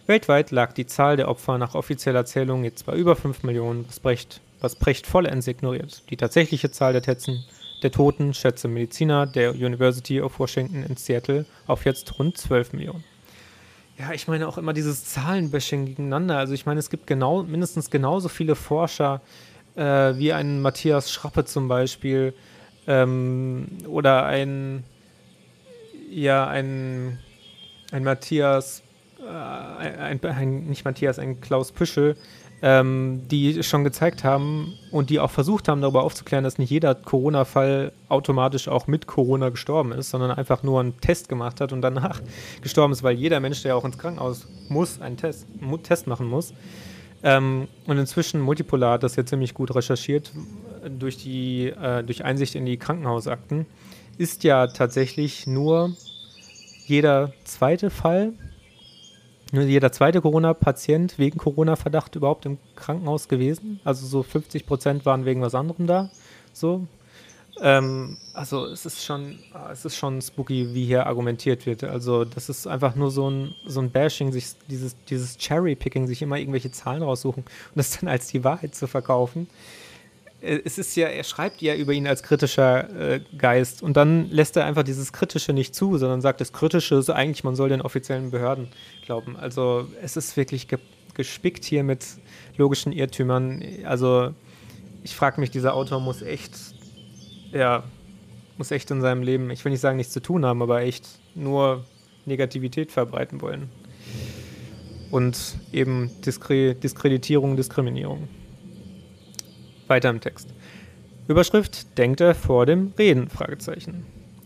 Weltweit 0.08 0.52
lag 0.52 0.74
die 0.74 0.86
Zahl 0.86 1.18
der 1.18 1.30
Opfer 1.30 1.58
nach 1.58 1.76
offizieller 1.76 2.26
Zählung 2.26 2.64
jetzt 2.64 2.86
bei 2.86 2.96
über 2.96 3.16
5 3.16 3.44
Millionen, 3.44 3.88
was 3.88 4.00
Brecht, 4.00 4.42
was 4.60 4.76
Brecht 4.76 5.08
vollends 5.08 5.48
ignoriert. 5.48 6.04
Die 6.10 6.18
tatsächliche 6.18 6.72
Zahl 6.72 6.94
der, 6.94 7.02
Tetzen, 7.02 7.46
der 7.84 7.92
Toten 7.92 8.34
schätze 8.34 8.68
Mediziner 8.68 9.26
der 9.26 9.52
University 9.52 10.22
of 10.22 10.40
Washington 10.40 10.84
in 10.84 10.98
Seattle 10.98 11.46
auf 11.68 11.86
jetzt 11.86 12.18
rund 12.20 12.38
12 12.38 12.74
Millionen. 12.74 13.04
Ja, 13.98 14.14
ich 14.14 14.28
meine 14.28 14.48
auch 14.48 14.58
immer 14.58 14.74
dieses 14.74 15.06
Zahlenbashing 15.06 15.86
gegeneinander. 15.86 16.38
Also 16.38 16.54
ich 16.54 16.66
meine, 16.66 16.80
es 16.80 16.90
gibt 16.90 17.06
genau, 17.06 17.44
mindestens 17.44 17.90
genauso 17.90 18.30
viele 18.30 18.56
Forscher 18.56 19.22
äh, 19.76 19.84
wie 20.16 20.34
ein 20.34 20.62
Matthias 20.62 21.12
Schrappe 21.12 21.46
zum 21.46 21.68
Beispiel 21.68 22.34
ähm, 22.88 23.68
oder 23.88 24.26
ein, 24.26 24.84
ja, 26.10 26.48
ein, 26.48 27.20
ein 27.92 28.04
Matthias 28.04 28.82
ein, 29.28 30.24
ein, 30.24 30.66
nicht 30.66 30.86
Matthias, 30.86 31.20
ein 31.20 31.42
Klaus 31.42 31.72
Püschel, 31.72 32.16
ähm, 32.62 33.24
die 33.30 33.64
schon 33.64 33.84
gezeigt 33.84 34.24
haben 34.24 34.74
und 34.92 35.10
die 35.10 35.20
auch 35.20 35.32
versucht 35.32 35.68
haben, 35.68 35.82
darüber 35.82 36.04
aufzuklären, 36.04 36.44
dass 36.44 36.60
nicht 36.60 36.70
jeder 36.70 36.94
Corona-Fall 36.94 37.92
automatisch 38.08 38.68
auch 38.68 38.88
mit 38.88 39.08
Corona 39.08 39.50
gestorben 39.50 39.92
ist, 39.94 40.12
sondern 40.12 40.32
einfach 40.32 40.62
nur 40.62 40.80
einen 40.80 41.00
Test 41.02 41.28
gemacht 41.28 41.60
hat 41.60 41.74
und 41.74 41.82
danach 41.82 42.22
gestorben 42.62 42.94
ist, 42.94 43.04
weil 43.04 43.16
jeder 43.16 43.40
Mensch, 43.40 43.64
der 43.64 43.76
auch 43.76 43.86
ins 43.86 43.98
Krankenhaus 43.98 44.48
muss, 44.70 45.02
einen 45.02 45.18
Test, 45.18 45.48
Test 45.84 46.08
machen 46.08 46.28
muss. 46.28 46.54
Ähm, 47.24 47.68
und 47.88 47.98
inzwischen 47.98 48.42
Multipolar 48.42 48.94
hat 48.94 49.04
das 49.04 49.16
jetzt 49.16 49.30
ziemlich 49.30 49.54
gut 49.54 49.74
recherchiert 49.76 50.32
durch 50.90 51.18
die 51.18 51.68
äh, 51.68 52.04
durch 52.04 52.24
Einsicht 52.24 52.56
in 52.56 52.66
die 52.66 52.78
Krankenhausakten, 52.78 53.66
ist 54.18 54.44
ja 54.44 54.68
tatsächlich 54.68 55.46
nur 55.46 55.96
jeder 56.86 57.32
zweite 57.44 57.90
Fall 57.90 58.34
nur 59.52 59.64
jeder 59.64 59.92
zweite 59.92 60.22
Corona-Patient 60.22 61.20
wegen 61.20 61.38
Corona-Verdacht 61.38 62.16
überhaupt 62.16 62.46
im 62.46 62.58
Krankenhaus 62.76 63.28
gewesen. 63.28 63.80
Also 63.84 64.06
so 64.08 64.24
50 64.24 64.66
Prozent 64.66 65.06
waren 65.06 65.26
wegen 65.26 65.42
was 65.42 65.56
anderem 65.56 65.88
da. 65.88 66.10
So. 66.54 66.88
Ähm, 67.60 68.18
also 68.34 68.66
es 68.66 68.86
ist 68.86 69.04
schon, 69.04 69.38
es 69.72 69.84
ist 69.84 69.98
schon 69.98 70.22
spooky, 70.22 70.74
wie 70.74 70.86
hier 70.86 71.06
argumentiert 71.06 71.66
wird. 71.66 71.84
Also 71.84 72.24
das 72.24 72.50
ist 72.50 72.66
einfach 72.66 72.96
nur 72.96 73.12
so 73.12 73.30
ein, 73.30 73.54
so 73.66 73.82
ein 73.82 73.92
Bashing, 73.92 74.32
sich 74.32 74.54
dieses, 74.70 74.96
dieses 75.10 75.38
Cherry-Picking, 75.38 76.08
sich 76.08 76.22
immer 76.22 76.38
irgendwelche 76.38 76.72
Zahlen 76.72 77.04
raussuchen 77.04 77.44
und 77.44 77.76
das 77.76 78.00
dann 78.00 78.10
als 78.10 78.28
die 78.28 78.44
Wahrheit 78.44 78.74
zu 78.74 78.88
verkaufen. 78.88 79.48
Äh, 80.41 80.62
es 80.65 80.77
ist 80.77 80.95
ja, 80.95 81.08
er 81.08 81.23
schreibt 81.23 81.62
ja 81.62 81.75
über 81.75 81.93
ihn 81.93 82.08
als 82.08 82.23
kritischer 82.23 82.89
äh, 83.13 83.21
Geist 83.38 83.84
und 83.84 83.97
dann 83.97 84.30
lässt 84.30 84.58
er 84.58 84.65
einfach 84.65 84.84
dieses 84.84 85.13
Kritische 85.13 85.54
nicht 85.54 85.75
zu, 85.75 85.97
sondern 85.97 86.21
sagt, 86.21 86.41
das 86.41 86.51
Kritische 86.54 86.95
ist 86.95 87.10
eigentlich, 87.10 87.43
man 87.43 87.56
soll 87.56 87.69
den 87.69 87.82
offiziellen 87.82 88.32
Behörden 88.32 88.67
glauben. 89.06 89.36
Also 89.38 89.88
es 90.01 90.17
ist 90.17 90.36
wirklich 90.38 90.67
ge 90.67 90.80
gespickt 91.13 91.65
hier 91.65 91.84
mit 91.84 92.06
logischen 92.56 92.93
Irrtümern. 92.93 93.62
Also 93.84 94.34
ich 95.04 95.13
frage 95.13 95.41
mich, 95.41 95.51
dieser 95.51 95.73
Autor 95.73 95.99
muss 95.99 96.21
echt, 96.21 96.54
ja, 97.51 97.84
muss 98.58 98.71
echt 98.71 98.89
in 98.91 99.01
seinem 99.01 99.21
Leben, 99.21 99.49
ich 99.49 99.63
will 99.65 99.73
nicht 99.73 99.82
sagen, 99.82 99.97
nichts 99.97 100.13
zu 100.13 100.21
tun 100.21 100.45
haben, 100.45 100.62
aber 100.62 100.84
echt 100.84 101.06
nur 101.36 101.84
Negativität 102.25 102.93
verbreiten 102.93 103.41
wollen. 103.41 103.69
Und 105.12 105.58
eben 105.73 106.10
Diskre 106.21 106.75
Diskreditierung, 106.75 107.58
Diskriminierung. 107.58 108.30
Weiter 109.91 110.10
im 110.10 110.21
Text. 110.21 110.47
Überschrift 111.27 111.97
Denkt 111.97 112.21
er 112.21 112.34
vor 112.34 112.65
dem 112.65 112.93
Reden? 112.97 113.27
Fragezeichen. 113.27 114.06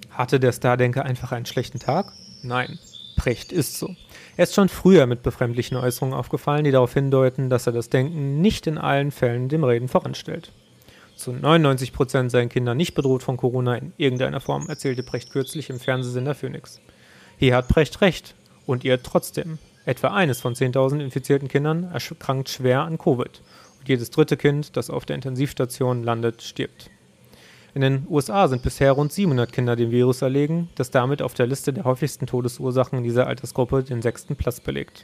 Hatte 0.10 0.40
der 0.40 0.52
Stardenker 0.52 1.06
einfach 1.06 1.32
einen 1.32 1.46
schlechten 1.46 1.78
Tag? 1.78 2.12
Nein. 2.42 2.80
Precht 3.16 3.52
ist 3.52 3.78
so. 3.78 3.96
Er 4.38 4.46
ist 4.46 4.56
schon 4.56 4.70
früher 4.70 5.06
mit 5.06 5.22
befremdlichen 5.22 5.78
Äußerungen 5.78 6.18
aufgefallen, 6.18 6.64
die 6.64 6.72
darauf 6.72 6.96
hindeuten, 6.96 7.52
dass 7.52 7.68
er 7.68 7.74
das 7.74 7.90
Denken 7.90 8.42
nicht 8.42 8.66
in 8.66 8.80
allen 8.80 9.12
Fällen 9.12 9.48
dem 9.48 9.64
Reden 9.64 9.88
voranstellt. 9.88 10.52
Zu 11.16 11.32
99 11.32 11.94
Prozent 11.94 12.32
seien 12.32 12.50
Kinder 12.50 12.74
nicht 12.74 12.96
bedroht 12.96 13.22
von 13.22 13.38
Corona 13.38 13.76
in 13.76 13.94
irgendeiner 13.98 14.42
Form, 14.42 14.68
erzählte 14.68 15.04
Precht 15.04 15.30
kürzlich 15.30 15.70
im 15.70 15.80
Fernsehsender 15.80 16.34
Phoenix. 16.34 16.82
Hier 17.38 17.56
hat 17.56 17.68
Precht 17.68 18.02
recht. 18.02 18.34
Und 18.66 18.84
ihr 18.84 19.04
trotzdem. 19.04 19.60
Etwa 19.86 20.08
eines 20.08 20.42
von 20.42 20.56
10.000 20.56 21.00
infizierten 21.02 21.48
Kindern 21.48 21.84
erkrankt 21.94 22.50
schwer 22.50 22.82
an 22.82 22.98
Covid 22.98 23.44
jedes 23.88 24.12
dritte 24.12 24.38
Kind, 24.38 24.76
das 24.78 24.90
auf 24.90 25.06
der 25.06 25.16
Intensivstation 25.16 26.04
landet, 26.04 26.42
stirbt. 26.42 26.90
In 27.74 27.82
den 27.82 28.08
USA 28.10 28.48
sind 28.48 28.62
bisher 28.62 28.94
rund 28.94 29.12
700 29.12 29.52
Kinder 29.52 29.76
dem 29.76 29.92
Virus 29.92 30.22
erlegen, 30.22 30.70
das 30.76 30.92
damit 30.92 31.22
auf 31.22 31.34
der 31.34 31.46
Liste 31.46 31.74
der 31.74 31.84
häufigsten 31.84 32.26
Todesursachen 32.26 33.00
in 33.00 33.04
dieser 33.04 33.28
Altersgruppe 33.28 33.84
den 33.84 34.02
sechsten 34.02 34.38
Platz 34.38 34.62
belegt. 34.62 35.04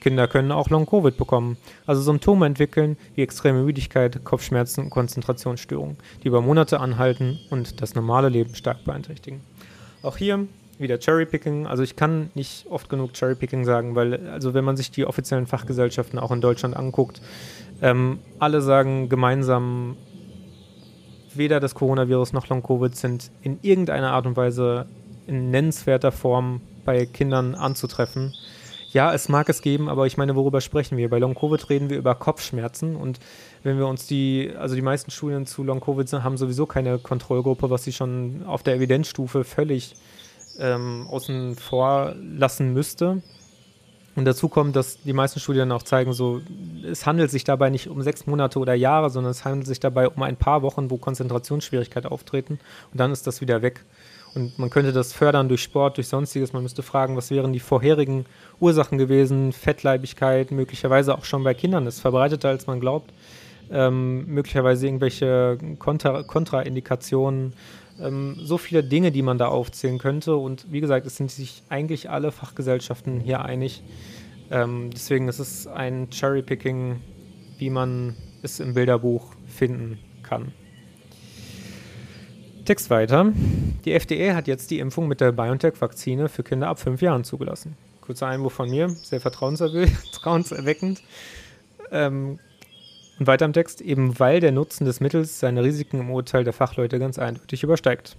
Kinder 0.00 0.28
können 0.28 0.52
auch 0.52 0.68
Long-Covid 0.68 1.16
bekommen, 1.16 1.56
also 1.86 2.02
Symptome 2.02 2.46
entwickeln 2.46 2.96
wie 3.14 3.22
extreme 3.22 3.62
Müdigkeit, 3.62 4.22
Kopfschmerzen 4.24 4.84
und 4.84 4.90
Konzentrationsstörungen, 4.90 5.96
die 6.22 6.28
über 6.28 6.40
Monate 6.40 6.80
anhalten 6.80 7.38
und 7.50 7.80
das 7.80 7.94
normale 7.94 8.28
Leben 8.28 8.54
stark 8.54 8.84
beeinträchtigen. 8.84 9.40
Auch 10.02 10.16
hier 10.16 10.46
wieder 10.80 10.98
Cherrypicking. 10.98 11.66
Also 11.66 11.82
ich 11.82 11.96
kann 11.96 12.30
nicht 12.34 12.66
oft 12.68 12.88
genug 12.88 13.12
Cherrypicking 13.14 13.64
sagen, 13.64 13.94
weil 13.94 14.28
also 14.28 14.54
wenn 14.54 14.64
man 14.64 14.76
sich 14.76 14.90
die 14.90 15.06
offiziellen 15.06 15.46
Fachgesellschaften 15.46 16.18
auch 16.18 16.32
in 16.32 16.40
Deutschland 16.40 16.76
anguckt, 16.76 17.20
ähm, 17.82 18.18
alle 18.38 18.60
sagen 18.62 19.08
gemeinsam, 19.08 19.96
weder 21.34 21.60
das 21.60 21.74
Coronavirus 21.74 22.32
noch 22.32 22.48
Long-Covid 22.48 22.96
sind 22.96 23.30
in 23.42 23.58
irgendeiner 23.62 24.12
Art 24.12 24.26
und 24.26 24.36
Weise 24.36 24.86
in 25.26 25.50
nennenswerter 25.50 26.12
Form 26.12 26.60
bei 26.84 27.06
Kindern 27.06 27.54
anzutreffen. 27.54 28.34
Ja, 28.92 29.14
es 29.14 29.28
mag 29.28 29.48
es 29.48 29.62
geben, 29.62 29.88
aber 29.88 30.06
ich 30.06 30.16
meine, 30.16 30.34
worüber 30.34 30.60
sprechen 30.60 30.98
wir? 30.98 31.08
Bei 31.08 31.20
Long-Covid 31.20 31.70
reden 31.70 31.90
wir 31.90 31.98
über 31.98 32.16
Kopfschmerzen 32.16 32.96
und 32.96 33.20
wenn 33.62 33.78
wir 33.78 33.86
uns 33.86 34.08
die, 34.08 34.50
also 34.58 34.74
die 34.74 34.82
meisten 34.82 35.12
Studien 35.12 35.46
zu 35.46 35.62
Long-Covid 35.62 36.12
haben 36.24 36.36
sowieso 36.36 36.66
keine 36.66 36.98
Kontrollgruppe, 36.98 37.70
was 37.70 37.84
sie 37.84 37.92
schon 37.92 38.42
auf 38.46 38.64
der 38.64 38.74
Evidenzstufe 38.74 39.44
völlig 39.44 39.94
ähm, 40.60 41.06
außen 41.08 41.56
vor 41.56 42.14
lassen 42.20 42.72
müsste. 42.72 43.22
Und 44.16 44.24
dazu 44.24 44.48
kommt, 44.48 44.76
dass 44.76 45.00
die 45.02 45.12
meisten 45.12 45.40
Studien 45.40 45.70
auch 45.72 45.82
zeigen, 45.82 46.12
so, 46.12 46.40
es 46.84 47.06
handelt 47.06 47.30
sich 47.30 47.44
dabei 47.44 47.70
nicht 47.70 47.88
um 47.88 48.02
sechs 48.02 48.26
Monate 48.26 48.58
oder 48.58 48.74
Jahre, 48.74 49.08
sondern 49.08 49.30
es 49.30 49.44
handelt 49.44 49.66
sich 49.66 49.80
dabei 49.80 50.08
um 50.08 50.22
ein 50.22 50.36
paar 50.36 50.62
Wochen, 50.62 50.90
wo 50.90 50.96
Konzentrationsschwierigkeiten 50.96 52.10
auftreten 52.10 52.58
und 52.92 53.00
dann 53.00 53.12
ist 53.12 53.26
das 53.26 53.40
wieder 53.40 53.62
weg. 53.62 53.84
Und 54.34 54.58
man 54.58 54.70
könnte 54.70 54.92
das 54.92 55.12
fördern 55.12 55.48
durch 55.48 55.62
Sport, 55.62 55.96
durch 55.96 56.08
sonstiges. 56.08 56.52
Man 56.52 56.62
müsste 56.62 56.82
fragen, 56.82 57.16
was 57.16 57.30
wären 57.30 57.52
die 57.52 57.60
vorherigen 57.60 58.26
Ursachen 58.60 58.96
gewesen? 58.98 59.52
Fettleibigkeit, 59.52 60.50
möglicherweise 60.52 61.16
auch 61.16 61.24
schon 61.24 61.42
bei 61.42 61.54
Kindern 61.54 61.86
ist 61.86 62.00
verbreiteter, 62.00 62.48
als 62.48 62.66
man 62.66 62.78
glaubt. 62.78 63.12
Ähm, 63.72 64.26
möglicherweise 64.26 64.86
irgendwelche 64.86 65.58
Kontra 65.78 66.24
Kontraindikationen 66.24 67.54
ähm, 68.02 68.36
so 68.38 68.58
viele 68.58 68.82
Dinge, 68.82 69.12
die 69.12 69.22
man 69.22 69.38
da 69.38 69.48
aufzählen 69.48 69.98
könnte. 69.98 70.36
Und 70.36 70.72
wie 70.72 70.80
gesagt, 70.80 71.06
es 71.06 71.16
sind 71.16 71.30
sich 71.30 71.62
eigentlich 71.68 72.10
alle 72.10 72.32
Fachgesellschaften 72.32 73.20
hier 73.20 73.44
einig. 73.44 73.82
Ähm, 74.50 74.90
deswegen 74.92 75.28
ist 75.28 75.38
es 75.38 75.66
ein 75.66 76.10
Cherry-Picking, 76.10 77.00
wie 77.58 77.70
man 77.70 78.16
es 78.42 78.60
im 78.60 78.74
Bilderbuch 78.74 79.34
finden 79.46 79.98
kann. 80.22 80.52
Text 82.64 82.90
weiter. 82.90 83.32
Die 83.84 83.92
FDA 83.92 84.34
hat 84.34 84.46
jetzt 84.46 84.70
die 84.70 84.78
Impfung 84.78 85.08
mit 85.08 85.20
der 85.20 85.32
BioNTech-Vakzine 85.32 86.28
für 86.28 86.42
Kinder 86.42 86.68
ab 86.68 86.78
fünf 86.78 87.02
Jahren 87.02 87.24
zugelassen. 87.24 87.76
Kurzer 88.00 88.26
Einwurf 88.26 88.52
von 88.52 88.70
mir, 88.70 88.88
sehr 88.88 89.20
vertrauenserweckend. 89.20 91.02
Ähm, 91.90 92.38
und 93.20 93.26
weiter 93.26 93.44
im 93.44 93.52
Text, 93.52 93.82
eben 93.82 94.18
weil 94.18 94.40
der 94.40 94.50
Nutzen 94.50 94.86
des 94.86 95.00
Mittels 95.00 95.38
seine 95.38 95.62
Risiken 95.62 96.00
im 96.00 96.10
Urteil 96.10 96.42
der 96.42 96.54
Fachleute 96.54 96.98
ganz 96.98 97.18
eindeutig 97.18 97.62
übersteigt. 97.62 98.16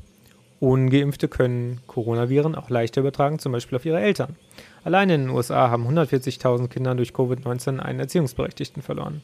Ungeimpfte 0.60 1.28
können 1.28 1.82
Coronaviren 1.88 2.54
auch 2.54 2.70
leichter 2.70 3.02
übertragen, 3.02 3.40
zum 3.40 3.52
Beispiel 3.52 3.78
auf 3.78 3.86
ihre 3.86 4.00
Eltern. 4.00 4.36
Allein 4.84 5.10
in 5.10 5.22
den 5.22 5.30
USA 5.32 5.72
haben 5.72 5.88
140.000 5.88 6.68
Kinder 6.68 6.94
durch 6.94 7.14
Covid-19 7.14 7.80
einen 7.80 8.00
Erziehungsberechtigten 8.00 8.84
verloren. 8.84 9.22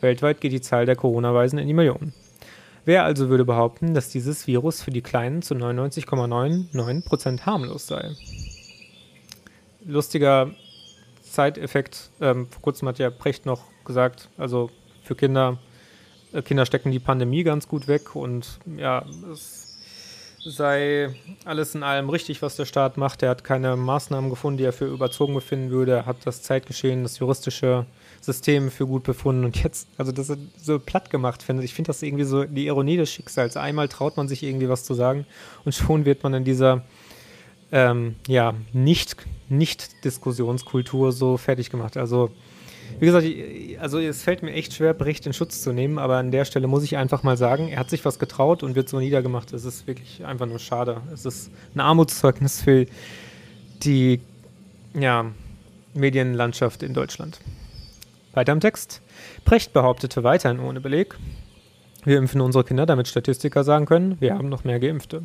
Weltweit 0.00 0.40
geht 0.40 0.50
die 0.50 0.60
Zahl 0.60 0.86
der 0.86 0.96
Corona-Weisen 0.96 1.60
in 1.60 1.68
die 1.68 1.74
Millionen. 1.74 2.12
Wer 2.84 3.04
also 3.04 3.28
würde 3.28 3.44
behaupten, 3.44 3.94
dass 3.94 4.08
dieses 4.08 4.48
Virus 4.48 4.82
für 4.82 4.90
die 4.90 5.02
Kleinen 5.02 5.42
zu 5.42 5.54
99,99% 5.54 7.42
harmlos 7.42 7.86
sei? 7.86 8.10
Lustiger 9.84 10.50
Zeiteffekt. 11.22 12.10
Ähm, 12.20 12.48
vor 12.48 12.60
kurzem 12.60 12.88
hat 12.88 12.98
ja 12.98 13.10
Precht 13.10 13.46
noch 13.46 13.62
gesagt, 13.84 14.28
also 14.36 14.70
für 15.02 15.14
Kinder. 15.14 15.58
Äh, 16.32 16.42
Kinder 16.42 16.66
stecken 16.66 16.90
die 16.90 16.98
Pandemie 16.98 17.42
ganz 17.42 17.68
gut 17.68 17.88
weg 17.88 18.14
und 18.16 18.58
ja, 18.76 19.04
es 19.32 19.62
sei 20.44 21.14
alles 21.44 21.74
in 21.74 21.82
allem 21.82 22.10
richtig, 22.10 22.42
was 22.42 22.56
der 22.56 22.64
Staat 22.64 22.96
macht. 22.96 23.22
Er 23.22 23.30
hat 23.30 23.44
keine 23.44 23.76
Maßnahmen 23.76 24.30
gefunden, 24.30 24.58
die 24.58 24.64
er 24.64 24.72
für 24.72 24.86
überzogen 24.86 25.34
befinden 25.34 25.70
würde. 25.70 25.92
Er 25.92 26.06
hat 26.06 26.16
das 26.24 26.42
Zeitgeschehen, 26.42 27.04
das 27.04 27.18
juristische 27.18 27.86
System 28.20 28.70
für 28.70 28.86
gut 28.86 29.04
befunden 29.04 29.44
und 29.44 29.62
jetzt, 29.62 29.88
also 29.98 30.12
das 30.12 30.30
ist 30.30 30.38
so 30.58 30.78
platt 30.78 31.10
gemacht, 31.10 31.42
finde 31.42 31.62
ich. 31.62 31.70
Ich 31.70 31.74
finde 31.74 31.88
das 31.88 32.02
irgendwie 32.02 32.24
so 32.24 32.44
die 32.44 32.66
Ironie 32.66 32.96
des 32.96 33.10
Schicksals. 33.10 33.56
Einmal 33.56 33.88
traut 33.88 34.16
man 34.16 34.28
sich 34.28 34.42
irgendwie 34.42 34.68
was 34.68 34.84
zu 34.84 34.94
sagen 34.94 35.26
und 35.64 35.74
schon 35.74 36.04
wird 36.04 36.22
man 36.22 36.34
in 36.34 36.44
dieser 36.44 36.82
ähm, 37.72 38.16
ja, 38.28 38.54
nicht, 38.72 39.16
nicht 39.48 40.04
Diskussionskultur 40.04 41.10
so 41.12 41.36
fertig 41.36 41.70
gemacht. 41.70 41.96
Also 41.96 42.30
wie 43.00 43.06
gesagt, 43.06 43.26
also 43.80 43.98
es 43.98 44.22
fällt 44.22 44.42
mir 44.42 44.52
echt 44.52 44.74
schwer, 44.74 44.94
Bericht 44.94 45.26
in 45.26 45.32
Schutz 45.32 45.62
zu 45.62 45.72
nehmen, 45.72 45.98
aber 45.98 46.16
an 46.16 46.30
der 46.30 46.44
Stelle 46.44 46.66
muss 46.66 46.82
ich 46.82 46.96
einfach 46.96 47.22
mal 47.22 47.36
sagen, 47.36 47.68
er 47.68 47.78
hat 47.78 47.90
sich 47.90 48.04
was 48.04 48.18
getraut 48.18 48.62
und 48.62 48.74
wird 48.74 48.88
so 48.88 48.98
niedergemacht. 48.98 49.52
Es 49.52 49.64
ist 49.64 49.86
wirklich 49.86 50.24
einfach 50.24 50.46
nur 50.46 50.58
schade. 50.58 51.00
Es 51.12 51.24
ist 51.24 51.50
ein 51.74 51.80
Armutszeugnis 51.80 52.62
für 52.62 52.86
die 53.82 54.20
ja, 54.94 55.26
Medienlandschaft 55.94 56.82
in 56.82 56.94
Deutschland. 56.94 57.40
Weiter 58.34 58.52
im 58.52 58.60
Text. 58.60 59.02
Precht 59.44 59.72
behauptete 59.72 60.24
weiterhin 60.24 60.60
ohne 60.60 60.80
Beleg, 60.80 61.16
wir 62.04 62.18
impfen 62.18 62.40
unsere 62.40 62.64
Kinder, 62.64 62.86
damit 62.86 63.06
Statistiker 63.06 63.62
sagen 63.62 63.86
können, 63.86 64.16
wir 64.20 64.34
haben 64.34 64.48
noch 64.48 64.64
mehr 64.64 64.80
Geimpfte. 64.80 65.22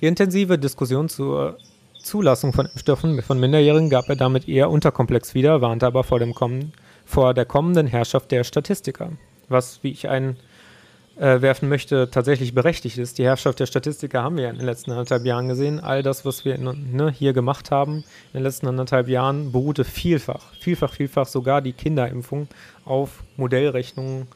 Die 0.00 0.06
intensive 0.06 0.58
Diskussion 0.58 1.08
zur 1.08 1.58
Zulassung 1.98 2.52
von 2.52 2.66
Impfstoffen 2.66 3.20
von 3.22 3.38
Minderjährigen 3.38 3.90
gab 3.90 4.08
er 4.08 4.16
damit 4.16 4.48
eher 4.48 4.70
unterkomplex 4.70 5.34
wieder, 5.34 5.60
warnte 5.60 5.86
aber 5.86 6.04
vor 6.04 6.18
dem 6.18 6.34
Kommen 6.34 6.72
vor 7.06 7.32
der 7.32 7.46
kommenden 7.46 7.86
Herrschaft 7.86 8.30
der 8.32 8.44
Statistiker. 8.44 9.12
Was, 9.48 9.82
wie 9.82 9.92
ich 9.92 10.08
einwerfen 10.08 11.66
äh, 11.66 11.68
möchte, 11.68 12.10
tatsächlich 12.10 12.52
berechtigt 12.52 12.98
ist. 12.98 13.16
Die 13.18 13.24
Herrschaft 13.24 13.60
der 13.60 13.66
Statistiker 13.66 14.24
haben 14.24 14.36
wir 14.36 14.44
ja 14.44 14.50
in 14.50 14.56
den 14.56 14.66
letzten 14.66 14.90
anderthalb 14.90 15.24
Jahren 15.24 15.48
gesehen. 15.48 15.80
All 15.80 16.02
das, 16.02 16.24
was 16.24 16.44
wir 16.44 16.56
in, 16.56 16.92
ne, 16.92 17.10
hier 17.10 17.32
gemacht 17.32 17.70
haben 17.70 18.04
in 18.32 18.34
den 18.34 18.42
letzten 18.42 18.66
anderthalb 18.66 19.06
Jahren, 19.08 19.52
beruhte 19.52 19.84
vielfach, 19.84 20.52
vielfach, 20.60 20.92
vielfach 20.92 21.26
sogar 21.26 21.62
die 21.62 21.72
Kinderimpfung 21.72 22.48
auf 22.84 23.22
Modellrechnungen, 23.36 24.26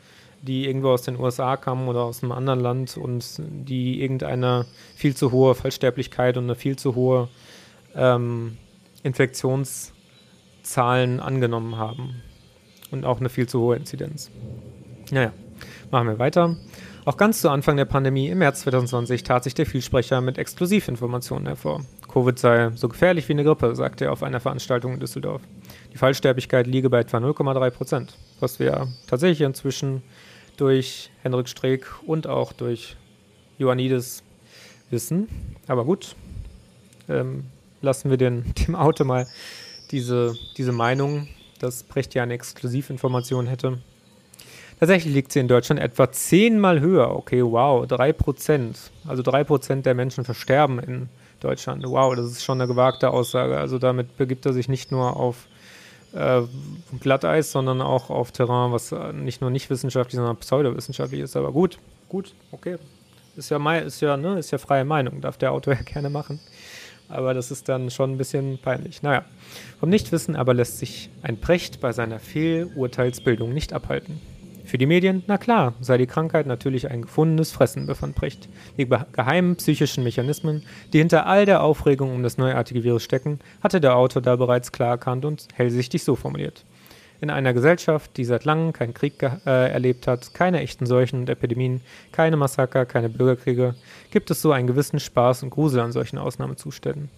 die 0.42 0.66
irgendwo 0.66 0.90
aus 0.90 1.02
den 1.02 1.18
USA 1.18 1.56
kamen 1.56 1.88
oder 1.88 2.04
aus 2.04 2.22
einem 2.22 2.30
anderen 2.32 2.60
Land 2.60 2.96
und 2.96 3.40
die 3.40 4.00
irgendeine 4.00 4.66
viel 4.94 5.16
zu 5.16 5.32
hohe 5.32 5.56
Fallsterblichkeit 5.56 6.36
und 6.36 6.44
eine 6.44 6.54
viel 6.54 6.76
zu 6.76 6.94
hohe 6.94 7.28
ähm, 7.96 8.58
Infektionszahlen 9.02 11.18
angenommen 11.18 11.76
haben 11.76 12.22
und 12.90 13.04
auch 13.04 13.20
eine 13.20 13.28
viel 13.28 13.48
zu 13.48 13.60
hohe 13.60 13.76
Inzidenz. 13.76 14.30
Naja, 15.10 15.32
machen 15.90 16.08
wir 16.08 16.18
weiter. 16.18 16.56
Auch 17.04 17.16
ganz 17.16 17.40
zu 17.40 17.48
Anfang 17.48 17.76
der 17.76 17.86
Pandemie 17.86 18.28
im 18.28 18.38
März 18.38 18.60
2020 18.60 19.22
tat 19.22 19.44
sich 19.44 19.54
der 19.54 19.66
Vielsprecher 19.66 20.20
mit 20.20 20.36
Exklusivinformationen 20.36 21.46
hervor. 21.46 21.80
Covid 22.12 22.38
sei 22.38 22.70
so 22.74 22.88
gefährlich 22.88 23.28
wie 23.28 23.32
eine 23.32 23.44
Grippe, 23.44 23.74
sagte 23.74 24.04
er 24.04 24.12
auf 24.12 24.22
einer 24.22 24.40
Veranstaltung 24.40 24.94
in 24.94 25.00
Düsseldorf. 25.00 25.40
Die 25.92 25.96
Fallsterblichkeit 25.96 26.66
liege 26.66 26.90
bei 26.90 27.00
etwa 27.00 27.18
0,3 27.18 27.70
Prozent, 27.70 28.16
was 28.38 28.60
wir 28.60 28.88
tatsächlich 29.06 29.40
inzwischen 29.40 30.02
durch 30.56 31.10
Henrik 31.22 31.48
Streeck 31.48 31.86
und 32.06 32.26
auch 32.26 32.52
durch 32.52 32.96
Ioannidis 33.58 34.22
wissen. 34.90 35.28
Aber 35.68 35.84
gut, 35.84 36.14
ähm, 37.08 37.44
lassen 37.80 38.10
wir 38.10 38.18
den, 38.18 38.52
dem 38.66 38.74
Auto 38.74 39.04
mal 39.04 39.26
diese, 39.90 40.34
diese 40.56 40.72
Meinung, 40.72 41.28
dass 41.62 41.82
Brecht 41.82 42.14
ja 42.14 42.22
eine 42.22 42.34
Exklusivinformation 42.34 43.46
hätte. 43.46 43.78
Tatsächlich 44.78 45.12
liegt 45.12 45.32
sie 45.32 45.40
in 45.40 45.48
Deutschland 45.48 45.80
etwa 45.80 46.10
zehnmal 46.10 46.80
höher. 46.80 47.14
Okay, 47.14 47.44
wow, 47.44 47.86
drei 47.86 48.12
Prozent. 48.12 48.90
Also 49.06 49.22
drei 49.22 49.44
Prozent 49.44 49.84
der 49.84 49.94
Menschen 49.94 50.24
versterben 50.24 50.78
in 50.78 51.08
Deutschland. 51.40 51.84
Wow, 51.86 52.14
das 52.16 52.26
ist 52.26 52.44
schon 52.44 52.60
eine 52.60 52.66
gewagte 52.66 53.10
Aussage. 53.10 53.58
Also 53.58 53.78
damit 53.78 54.16
begibt 54.16 54.46
er 54.46 54.54
sich 54.54 54.68
nicht 54.68 54.90
nur 54.90 55.16
auf 55.16 55.48
äh, 56.14 56.40
Glatteis, 56.98 57.52
sondern 57.52 57.82
auch 57.82 58.08
auf 58.08 58.32
Terrain, 58.32 58.72
was 58.72 58.94
nicht 59.12 59.42
nur 59.42 59.50
nicht 59.50 59.68
wissenschaftlich, 59.68 60.16
sondern 60.16 60.38
pseudowissenschaftlich 60.38 61.20
ist. 61.20 61.36
Aber 61.36 61.52
gut, 61.52 61.78
gut, 62.08 62.32
okay. 62.50 62.78
Ist 63.36 63.50
ja, 63.50 63.76
ist 63.76 64.00
ja, 64.00 64.16
ne, 64.16 64.38
ist 64.38 64.50
ja 64.50 64.58
freie 64.58 64.84
Meinung, 64.84 65.20
darf 65.20 65.36
der 65.36 65.52
Autor 65.52 65.74
ja 65.74 65.82
gerne 65.82 66.08
machen 66.08 66.40
aber 67.10 67.34
das 67.34 67.50
ist 67.50 67.68
dann 67.68 67.90
schon 67.90 68.12
ein 68.12 68.18
bisschen 68.18 68.58
peinlich. 68.58 69.02
Naja, 69.02 69.24
vom 69.78 69.90
Nichtwissen 69.90 70.36
aber 70.36 70.54
lässt 70.54 70.78
sich 70.78 71.10
ein 71.22 71.38
Precht 71.38 71.80
bei 71.80 71.92
seiner 71.92 72.18
Fehlurteilsbildung 72.18 73.52
nicht 73.52 73.72
abhalten. 73.72 74.20
Für 74.64 74.78
die 74.78 74.86
Medien, 74.86 75.24
na 75.26 75.36
klar, 75.36 75.74
sei 75.80 75.98
die 75.98 76.06
Krankheit 76.06 76.46
natürlich 76.46 76.88
ein 76.88 77.02
gefundenes 77.02 77.50
Fressen, 77.50 77.86
befand 77.86 78.14
Precht. 78.14 78.48
Die 78.78 78.86
geheimen 78.86 79.56
psychischen 79.56 80.04
Mechanismen, 80.04 80.62
die 80.92 80.98
hinter 80.98 81.26
all 81.26 81.44
der 81.44 81.64
Aufregung 81.64 82.14
um 82.14 82.22
das 82.22 82.38
neuartige 82.38 82.84
Virus 82.84 83.02
stecken, 83.02 83.40
hatte 83.60 83.80
der 83.80 83.96
Autor 83.96 84.22
da 84.22 84.36
bereits 84.36 84.70
klar 84.70 84.90
erkannt 84.90 85.24
und 85.24 85.48
hellsichtig 85.54 86.04
so 86.04 86.14
formuliert. 86.14 86.64
In 87.20 87.28
einer 87.28 87.52
Gesellschaft, 87.52 88.16
die 88.16 88.24
seit 88.24 88.44
langem 88.46 88.72
keinen 88.72 88.94
Krieg 88.94 89.22
äh, 89.22 89.70
erlebt 89.70 90.06
hat, 90.06 90.32
keine 90.32 90.60
echten 90.60 90.86
Seuchen 90.86 91.20
und 91.20 91.28
Epidemien, 91.28 91.82
keine 92.12 92.38
Massaker, 92.38 92.86
keine 92.86 93.10
Bürgerkriege, 93.10 93.74
gibt 94.10 94.30
es 94.30 94.40
so 94.40 94.52
einen 94.52 94.66
gewissen 94.66 95.00
Spaß 95.00 95.42
und 95.42 95.50
Grusel 95.50 95.80
an 95.80 95.92
solchen 95.92 96.16
Ausnahmezuständen. 96.16 97.10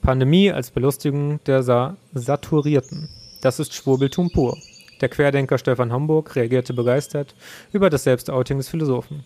Pandemie 0.00 0.50
als 0.50 0.70
Belustigung 0.70 1.38
der 1.44 1.62
Sa 1.62 1.96
Saturierten. 2.14 3.10
Das 3.42 3.60
ist 3.60 3.74
Schwurbeltum 3.74 4.30
pur. 4.30 4.56
Der 5.02 5.08
Querdenker 5.08 5.58
Stefan 5.58 5.92
Homburg 5.92 6.34
reagierte 6.34 6.72
begeistert 6.72 7.34
über 7.72 7.90
das 7.90 8.04
Selbstouting 8.04 8.56
des 8.56 8.68
Philosophen. 8.68 9.24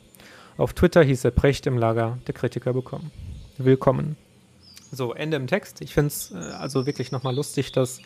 Auf 0.57 0.73
Twitter 0.73 1.05
hieß 1.05 1.25
er 1.25 1.31
Precht 1.31 1.67
im 1.67 1.79
Lager 1.79 2.19
der 2.27 2.35
Kritiker 2.35 2.73
bekommen. 2.73 3.13
Willkommen. 3.59 4.17
So, 4.91 5.13
Ende 5.13 5.37
im 5.37 5.47
Text. 5.47 5.81
Ich 5.83 5.95
finde 5.95 6.09
es 6.09 6.33
äh, 6.33 6.37
also 6.37 6.87
wirklich 6.87 7.13
nochmal 7.13 7.35
lustig, 7.35 7.73
dass 7.73 8.01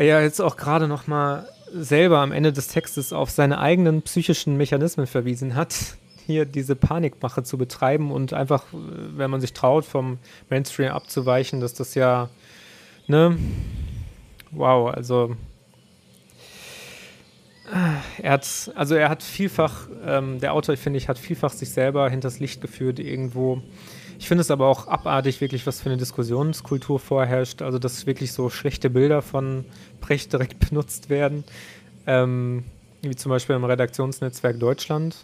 er 0.00 0.06
ja 0.06 0.20
jetzt 0.22 0.40
auch 0.40 0.56
gerade 0.56 0.88
noch 0.88 1.06
mal 1.06 1.46
selber 1.74 2.20
am 2.20 2.32
Ende 2.32 2.54
des 2.54 2.68
Textes 2.68 3.12
auf 3.12 3.28
seine 3.28 3.58
eigenen 3.58 4.00
psychischen 4.00 4.56
Mechanismen 4.56 5.06
verwiesen 5.06 5.54
hat, 5.54 5.74
hier 6.26 6.46
diese 6.46 6.74
Panikmache 6.74 7.42
zu 7.42 7.58
betreiben 7.58 8.10
und 8.10 8.32
einfach, 8.32 8.64
wenn 8.72 9.30
man 9.30 9.42
sich 9.42 9.52
traut, 9.52 9.84
vom 9.84 10.18
Mainstream 10.48 10.90
abzuweichen, 10.92 11.60
dass 11.60 11.74
das 11.74 11.94
ja, 11.94 12.30
ne, 13.08 13.36
wow, 14.52 14.90
also 14.90 15.36
er 18.22 18.32
hat, 18.32 18.72
also 18.74 18.94
er 18.94 19.10
hat 19.10 19.22
vielfach, 19.22 19.86
ähm, 20.04 20.40
der 20.40 20.54
Autor, 20.54 20.78
finde 20.78 20.96
ich, 20.96 21.08
hat 21.08 21.18
vielfach 21.18 21.52
sich 21.52 21.70
selber 21.70 22.08
hinters 22.08 22.40
Licht 22.40 22.62
geführt 22.62 22.98
irgendwo 22.98 23.60
ich 24.20 24.28
finde 24.28 24.42
es 24.42 24.50
aber 24.50 24.66
auch 24.66 24.86
abartig, 24.86 25.40
wirklich, 25.40 25.66
was 25.66 25.80
für 25.80 25.88
eine 25.88 25.96
Diskussionskultur 25.96 27.00
vorherrscht. 27.00 27.62
Also, 27.62 27.78
dass 27.78 28.04
wirklich 28.04 28.34
so 28.34 28.50
schlechte 28.50 28.90
Bilder 28.90 29.22
von 29.22 29.64
Brecht 30.02 30.34
direkt 30.34 30.58
benutzt 30.68 31.08
werden. 31.08 31.42
Ähm, 32.06 32.64
wie 33.00 33.16
zum 33.16 33.30
Beispiel 33.30 33.56
im 33.56 33.64
Redaktionsnetzwerk 33.64 34.60
Deutschland 34.60 35.16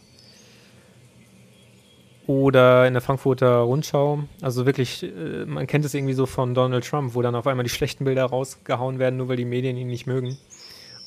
oder 2.27 2.87
in 2.87 2.95
der 2.95 3.03
Frankfurter 3.03 3.59
Rundschau. 3.59 4.21
Also 4.41 4.65
wirklich, 4.65 5.03
äh, 5.03 5.45
man 5.45 5.67
kennt 5.67 5.85
es 5.85 5.93
irgendwie 5.93 6.15
so 6.15 6.25
von 6.25 6.55
Donald 6.55 6.87
Trump, 6.89 7.15
wo 7.15 7.21
dann 7.21 7.35
auf 7.35 7.47
einmal 7.47 7.65
die 7.65 7.71
schlechten 7.71 8.07
Bilder 8.07 8.25
rausgehauen 8.25 8.99
werden, 8.99 9.19
nur 9.19 9.29
weil 9.29 9.37
die 9.37 9.45
Medien 9.45 9.77
ihn 9.77 9.89
nicht 9.89 10.07
mögen. 10.07 10.39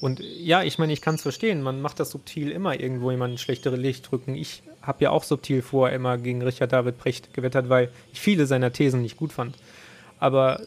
Und 0.02 0.22
ja, 0.22 0.64
ich 0.64 0.80
meine, 0.80 0.94
ich 0.94 1.02
kann 1.02 1.16
es 1.16 1.22
verstehen. 1.22 1.62
Man 1.62 1.82
macht 1.82 2.00
das 2.00 2.12
subtil 2.12 2.52
immer 2.52 2.80
irgendwo 2.80 3.12
jemanden 3.12 3.38
schlechtere 3.38 3.76
Licht 3.76 4.10
drücken. 4.10 4.36
Ich 4.36 4.64
habe 4.82 5.04
ja 5.04 5.10
auch 5.12 5.24
subtil 5.24 5.62
vorher 5.62 5.96
immer 5.96 6.18
gegen 6.18 6.42
Richard 6.42 6.72
David 6.72 6.98
Brecht 6.98 7.34
gewettert, 7.34 7.68
weil 7.68 7.90
ich 8.14 8.20
viele 8.22 8.46
seiner 8.46 8.72
Thesen 8.72 9.02
nicht 9.02 9.18
gut 9.18 9.34
fand. 9.34 9.58
Aber 10.20 10.62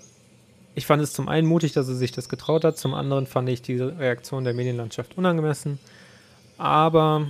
ich 0.74 0.86
fand 0.86 1.02
es 1.02 1.12
zum 1.12 1.28
einen 1.28 1.46
mutig, 1.46 1.72
dass 1.72 1.88
er 1.88 1.94
sich 1.94 2.12
das 2.12 2.28
getraut 2.28 2.64
hat, 2.64 2.78
zum 2.78 2.94
anderen 2.94 3.26
fand 3.26 3.48
ich 3.48 3.62
diese 3.62 3.98
Reaktion 3.98 4.44
der 4.44 4.54
Medienlandschaft 4.54 5.16
unangemessen. 5.16 5.78
Aber 6.58 7.28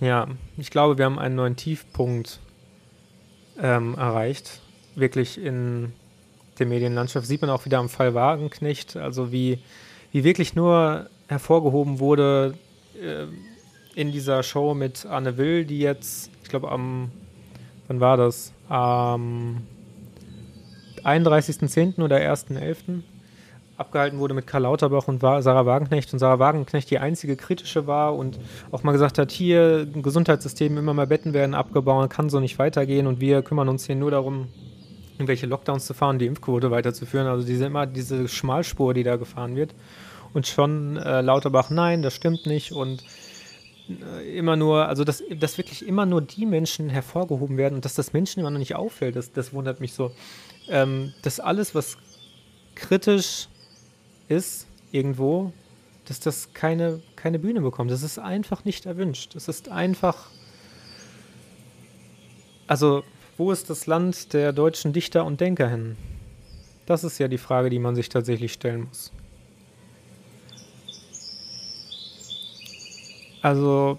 ja, 0.00 0.28
ich 0.56 0.70
glaube, 0.70 0.98
wir 0.98 1.04
haben 1.04 1.18
einen 1.18 1.34
neuen 1.34 1.56
Tiefpunkt 1.56 2.38
ähm, 3.60 3.94
erreicht. 3.94 4.60
Wirklich 4.94 5.38
in 5.38 5.92
der 6.58 6.66
Medienlandschaft 6.66 7.26
sieht 7.26 7.40
man 7.40 7.50
auch 7.50 7.64
wieder 7.64 7.78
am 7.78 7.88
Fall 7.88 8.14
Wagenknecht, 8.14 8.96
also 8.96 9.32
wie 9.32 9.58
wie 10.12 10.24
wirklich 10.24 10.54
nur 10.54 11.08
hervorgehoben 11.28 11.98
wurde 11.98 12.54
äh, 13.00 13.26
in 13.94 14.12
dieser 14.12 14.42
Show 14.42 14.74
mit 14.74 15.06
Anne 15.06 15.36
Will, 15.36 15.64
die 15.64 15.80
jetzt, 15.80 16.30
ich 16.42 16.48
glaube 16.48 16.70
am, 16.70 17.10
wann 17.88 18.00
war 18.00 18.16
das? 18.16 18.52
Am 18.68 19.62
31.10. 21.04 22.02
oder 22.02 22.16
1.11. 22.16 23.02
abgehalten 23.76 24.18
wurde 24.18 24.34
mit 24.34 24.46
Karl 24.46 24.62
Lauterbach 24.62 25.08
und 25.08 25.20
Sarah 25.20 25.66
Wagenknecht 25.66 26.12
und 26.12 26.18
Sarah 26.18 26.38
Wagenknecht 26.38 26.90
die 26.90 26.98
einzige 26.98 27.36
kritische 27.36 27.86
war 27.86 28.14
und 28.16 28.38
auch 28.70 28.82
mal 28.82 28.92
gesagt 28.92 29.18
hat, 29.18 29.30
hier 29.30 29.86
Gesundheitssystem 29.86 30.76
immer 30.76 30.94
mehr 30.94 31.06
Betten 31.06 31.32
werden 31.32 31.54
abgebaut, 31.54 32.10
kann 32.10 32.30
so 32.30 32.40
nicht 32.40 32.58
weitergehen 32.58 33.06
und 33.06 33.20
wir 33.20 33.42
kümmern 33.42 33.68
uns 33.68 33.86
hier 33.86 33.96
nur 33.96 34.10
darum, 34.10 34.48
irgendwelche 35.18 35.46
Lockdowns 35.46 35.84
zu 35.84 35.94
fahren, 35.94 36.18
die 36.18 36.26
Impfquote 36.26 36.70
weiterzuführen. 36.70 37.26
Also 37.26 37.44
diese 37.44 37.66
immer 37.66 37.86
diese 37.86 38.28
Schmalspur, 38.28 38.94
die 38.94 39.02
da 39.02 39.16
gefahren 39.16 39.56
wird. 39.56 39.74
Und 40.32 40.46
schon 40.46 40.96
äh, 40.96 41.20
Lauterbach, 41.22 41.70
nein, 41.70 42.02
das 42.02 42.14
stimmt 42.14 42.46
nicht. 42.46 42.70
Und 42.70 43.02
äh, 43.88 44.38
immer 44.38 44.54
nur, 44.54 44.86
also 44.86 45.02
dass, 45.02 45.22
dass 45.38 45.58
wirklich 45.58 45.86
immer 45.86 46.06
nur 46.06 46.20
die 46.20 46.46
Menschen 46.46 46.88
hervorgehoben 46.88 47.56
werden 47.56 47.74
und 47.74 47.84
dass 47.84 47.94
das 47.94 48.12
Menschen 48.12 48.40
immer 48.40 48.50
noch 48.50 48.58
nicht 48.58 48.76
auffällt, 48.76 49.16
das, 49.16 49.32
das 49.32 49.52
wundert 49.52 49.80
mich 49.80 49.92
so. 49.92 50.12
Ähm, 50.68 51.12
dass 51.22 51.40
alles, 51.40 51.74
was 51.74 51.98
kritisch 52.76 53.48
ist, 54.28 54.68
irgendwo, 54.92 55.52
dass 56.04 56.20
das 56.20 56.52
keine, 56.54 57.00
keine 57.16 57.40
Bühne 57.40 57.60
bekommt. 57.60 57.90
Das 57.90 58.02
ist 58.02 58.18
einfach 58.18 58.64
nicht 58.64 58.86
erwünscht. 58.86 59.34
Das 59.34 59.48
ist 59.48 59.68
einfach. 59.68 60.26
Also 62.66 63.02
wo 63.38 63.52
ist 63.52 63.70
das 63.70 63.86
Land 63.86 64.34
der 64.34 64.52
deutschen 64.52 64.92
Dichter 64.92 65.24
und 65.24 65.40
Denker 65.40 65.68
hin? 65.68 65.96
Das 66.86 67.04
ist 67.04 67.18
ja 67.18 67.28
die 67.28 67.38
Frage, 67.38 67.70
die 67.70 67.78
man 67.78 67.94
sich 67.94 68.08
tatsächlich 68.08 68.52
stellen 68.52 68.88
muss. 68.88 69.12
Also. 73.40 73.98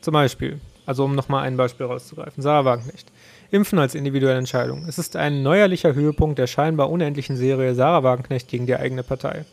Zum 0.00 0.12
Beispiel, 0.12 0.60
also 0.84 1.04
um 1.04 1.14
nochmal 1.14 1.44
ein 1.44 1.56
Beispiel 1.56 1.86
rauszugreifen, 1.86 2.42
Sarah 2.42 2.64
Wagenknecht. 2.64 3.10
Impfen 3.50 3.78
als 3.78 3.94
individuelle 3.94 4.38
Entscheidung. 4.38 4.86
Es 4.88 4.98
ist 4.98 5.16
ein 5.16 5.42
neuerlicher 5.42 5.94
Höhepunkt 5.94 6.38
der 6.38 6.46
scheinbar 6.46 6.90
unendlichen 6.90 7.36
Serie 7.36 7.74
Sarah 7.74 8.02
Wagenknecht 8.02 8.48
gegen 8.48 8.66
die 8.66 8.76
eigene 8.76 9.02
Partei. 9.02 9.44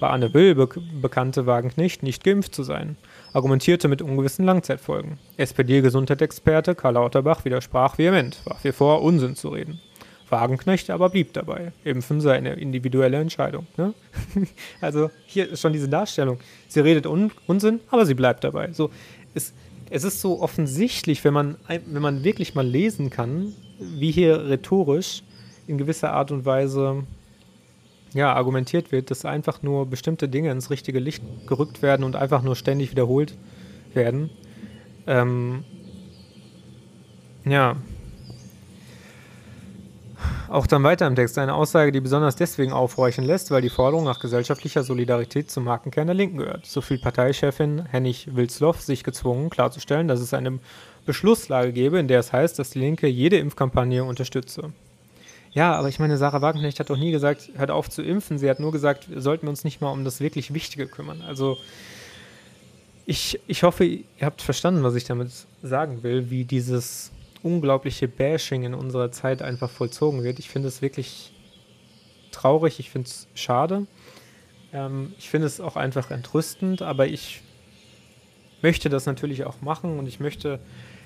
Bei 0.00 0.08
Anne 0.08 0.34
Will 0.34 0.54
be 0.54 0.68
bekannte 1.00 1.46
Wagenknecht, 1.46 2.02
nicht 2.02 2.24
geimpft 2.24 2.54
zu 2.54 2.62
sein 2.62 2.96
argumentierte 3.32 3.88
mit 3.88 4.02
ungewissen 4.02 4.44
Langzeitfolgen. 4.44 5.18
SPD-Gesundheitsexperte 5.36 6.74
Karl 6.74 6.94
Lauterbach 6.94 7.44
widersprach 7.44 7.98
vehement, 7.98 8.40
warf 8.44 8.64
ihr 8.64 8.72
vor, 8.72 9.02
Unsinn 9.02 9.36
zu 9.36 9.48
reden. 9.50 9.80
Wagenknecht 10.28 10.90
aber 10.90 11.10
blieb 11.10 11.32
dabei. 11.32 11.72
Impfen 11.82 12.20
sei 12.20 12.36
eine 12.36 12.52
individuelle 12.54 13.18
Entscheidung. 13.18 13.66
Ne? 13.76 13.94
also 14.80 15.10
hier 15.26 15.50
ist 15.50 15.60
schon 15.60 15.72
diese 15.72 15.88
Darstellung. 15.88 16.38
Sie 16.68 16.80
redet 16.80 17.06
Un 17.06 17.32
Unsinn, 17.46 17.80
aber 17.90 18.06
sie 18.06 18.14
bleibt 18.14 18.44
dabei. 18.44 18.72
So, 18.72 18.90
es, 19.34 19.52
es 19.90 20.04
ist 20.04 20.20
so 20.20 20.40
offensichtlich, 20.40 21.24
wenn 21.24 21.34
man, 21.34 21.56
wenn 21.66 22.02
man 22.02 22.22
wirklich 22.22 22.54
mal 22.54 22.66
lesen 22.66 23.10
kann, 23.10 23.54
wie 23.78 24.12
hier 24.12 24.48
rhetorisch 24.48 25.24
in 25.66 25.78
gewisser 25.78 26.12
Art 26.12 26.30
und 26.30 26.44
Weise 26.44 27.04
ja, 28.12 28.32
argumentiert 28.32 28.92
wird, 28.92 29.10
dass 29.10 29.24
einfach 29.24 29.62
nur 29.62 29.86
bestimmte 29.86 30.28
Dinge 30.28 30.50
ins 30.50 30.70
richtige 30.70 30.98
Licht 30.98 31.22
gerückt 31.46 31.82
werden 31.82 32.04
und 32.04 32.16
einfach 32.16 32.42
nur 32.42 32.56
ständig 32.56 32.90
wiederholt 32.90 33.36
werden. 33.94 34.30
Ähm, 35.06 35.64
ja. 37.44 37.76
Auch 40.48 40.66
dann 40.66 40.82
weiter 40.82 41.06
im 41.06 41.14
Text 41.14 41.38
eine 41.38 41.54
Aussage, 41.54 41.92
die 41.92 42.00
besonders 42.00 42.34
deswegen 42.34 42.72
aufhorchen 42.72 43.24
lässt, 43.24 43.52
weil 43.52 43.62
die 43.62 43.70
Forderung 43.70 44.04
nach 44.04 44.18
gesellschaftlicher 44.18 44.82
Solidarität 44.82 45.48
zum 45.48 45.64
Markenkern 45.64 46.08
der 46.08 46.16
Linken 46.16 46.38
gehört. 46.38 46.66
So 46.66 46.80
fühlt 46.80 47.02
Parteichefin 47.02 47.86
Hennig 47.86 48.34
Wilsloff 48.34 48.80
sich 48.80 49.04
gezwungen, 49.04 49.48
klarzustellen, 49.48 50.08
dass 50.08 50.20
es 50.20 50.34
eine 50.34 50.58
Beschlusslage 51.06 51.72
gebe, 51.72 52.00
in 52.00 52.08
der 52.08 52.18
es 52.18 52.32
heißt, 52.32 52.58
dass 52.58 52.70
die 52.70 52.80
Linke 52.80 53.06
jede 53.06 53.38
Impfkampagne 53.38 54.02
unterstütze. 54.02 54.72
Ja, 55.52 55.74
aber 55.74 55.88
ich 55.88 55.98
meine, 55.98 56.16
Sarah 56.16 56.42
Wagenknecht 56.42 56.78
hat 56.78 56.90
doch 56.90 56.96
nie 56.96 57.10
gesagt, 57.10 57.50
hört 57.56 57.70
auf 57.70 57.90
zu 57.90 58.02
impfen. 58.02 58.38
Sie 58.38 58.48
hat 58.48 58.60
nur 58.60 58.70
gesagt, 58.70 59.10
wir 59.10 59.20
sollten 59.20 59.48
uns 59.48 59.64
nicht 59.64 59.80
mal 59.80 59.90
um 59.90 60.04
das 60.04 60.20
wirklich 60.20 60.54
Wichtige 60.54 60.86
kümmern. 60.86 61.22
Also 61.22 61.56
ich, 63.04 63.40
ich 63.48 63.64
hoffe, 63.64 63.84
ihr 63.84 64.04
habt 64.20 64.42
verstanden, 64.42 64.84
was 64.84 64.94
ich 64.94 65.04
damit 65.04 65.32
sagen 65.62 66.04
will, 66.04 66.30
wie 66.30 66.44
dieses 66.44 67.10
unglaubliche 67.42 68.06
Bashing 68.06 68.62
in 68.62 68.74
unserer 68.74 69.10
Zeit 69.10 69.42
einfach 69.42 69.70
vollzogen 69.70 70.22
wird. 70.22 70.38
Ich 70.38 70.48
finde 70.48 70.68
es 70.68 70.82
wirklich 70.82 71.32
traurig, 72.30 72.78
ich 72.78 72.90
finde 72.90 73.08
es 73.08 73.26
schade. 73.34 73.86
Ähm, 74.72 75.14
ich 75.18 75.30
finde 75.30 75.48
es 75.48 75.60
auch 75.60 75.74
einfach 75.74 76.12
entrüstend, 76.12 76.82
aber 76.82 77.08
ich 77.08 77.42
möchte 78.62 78.88
das 78.88 79.06
natürlich 79.06 79.44
auch 79.44 79.62
machen 79.62 79.98
und 79.98 80.06
ich 80.06 80.20
möchte 80.20 80.60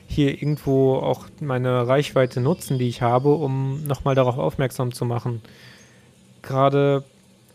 hier 0.06 0.30
irgendwo 0.30 0.96
auch 0.96 1.26
meine 1.40 1.88
Reichweite 1.88 2.40
nutzen, 2.40 2.78
die 2.78 2.88
ich 2.88 3.02
habe, 3.02 3.34
um 3.34 3.84
nochmal 3.86 4.14
darauf 4.14 4.38
aufmerksam 4.38 4.92
zu 4.92 5.04
machen. 5.04 5.42
Gerade 6.42 7.04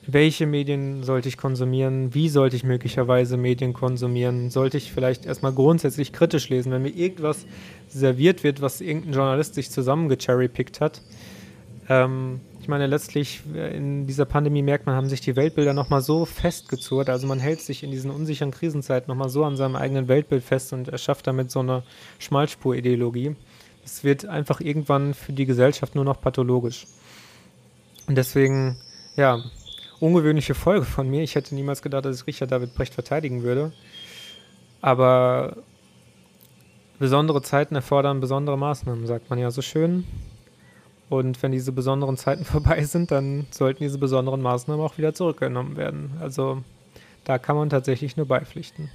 welche 0.07 0.45
Medien 0.47 1.03
sollte 1.03 1.29
ich 1.29 1.37
konsumieren, 1.37 2.13
wie 2.13 2.29
sollte 2.29 2.55
ich 2.55 2.63
möglicherweise 2.63 3.37
Medien 3.37 3.73
konsumieren, 3.73 4.49
sollte 4.49 4.77
ich 4.77 4.91
vielleicht 4.91 5.25
erstmal 5.25 5.53
grundsätzlich 5.53 6.13
kritisch 6.13 6.49
lesen, 6.49 6.71
wenn 6.71 6.81
mir 6.81 6.89
irgendwas 6.89 7.45
serviert 7.87 8.43
wird, 8.43 8.61
was 8.61 8.81
irgendein 8.81 9.13
Journalist 9.13 9.55
sich 9.55 9.69
zusammengecherrypickt 9.69 10.81
hat. 10.81 11.01
Ähm, 11.89 12.39
ich 12.62 12.68
meine, 12.68 12.88
letztlich 12.88 13.41
äh, 13.53 13.76
in 13.76 14.05
dieser 14.05 14.26
Pandemie 14.26 14.62
merkt 14.62 14.86
man, 14.86 14.95
haben 14.95 15.10
sich 15.10 15.22
die 15.22 15.36
Weltbilder 15.36 15.74
nochmal 15.74 16.01
so 16.01 16.26
festgezurrt. 16.26 17.10
Also 17.10 17.28
man 17.28 17.39
hält 17.39 17.62
sich 17.62 17.84
in 17.84 17.91
diesen 17.91 18.12
unsicheren 18.12 18.51
Krisenzeiten 18.51 19.07
nochmal 19.07 19.30
so 19.30 19.43
an 19.45 19.55
seinem 19.55 19.76
eigenen 19.76 20.07
Weltbild 20.07 20.43
fest 20.43 20.74
und 20.74 20.89
erschafft 20.89 21.28
damit 21.28 21.51
so 21.51 21.60
eine 21.60 21.84
Schmalspurideologie. 22.20 23.36
Es 23.84 24.03
wird 24.03 24.26
einfach 24.26 24.60
irgendwann 24.60 25.14
für 25.14 25.34
die 25.34 25.45
Gesellschaft 25.45 25.95
nur 25.95 26.03
noch 26.03 26.22
pathologisch. 26.22 26.86
Und 28.07 28.16
deswegen, 28.16 28.78
ja, 29.16 29.41
ungewöhnliche 29.99 30.53
Folge 30.53 30.86
von 30.86 31.10
mir. 31.10 31.24
Ich 31.24 31.36
hätte 31.36 31.55
niemals 31.55 31.82
gedacht, 31.82 32.05
dass 32.05 32.22
ich 32.22 32.28
Richard 32.28 32.51
David 32.51 32.76
Brecht 32.76 32.93
verteidigen 32.93 33.43
würde. 33.43 33.72
Aber 34.82 35.57
besondere 36.99 37.41
Zeiten 37.41 37.76
erfordern 37.76 38.20
besondere 38.20 38.57
Maßnahmen, 38.57 39.07
sagt 39.07 39.30
man 39.30 39.39
ja 39.39 39.51
so 39.51 39.62
schön. 39.62 40.05
Und 41.10 41.41
wenn 41.41 41.51
diese 41.51 41.72
besonderen 41.72 42.18
Zeiten 42.18 42.45
vorbei 42.45 42.84
sind, 42.84 43.12
dann 43.12 43.47
sollten 43.51 43.84
diese 43.84 43.97
besonderen 43.97 44.41
Maßnahmen 44.41 44.84
auch 44.84 44.97
wieder 44.97 45.14
zurückgenommen 45.14 45.76
werden. 45.76 46.12
Also 46.22 46.64
da 47.24 47.38
kann 47.38 47.55
man 47.55 47.70
tatsächlich 47.70 48.16
nur 48.16 48.28
beipflichten. 48.28 48.89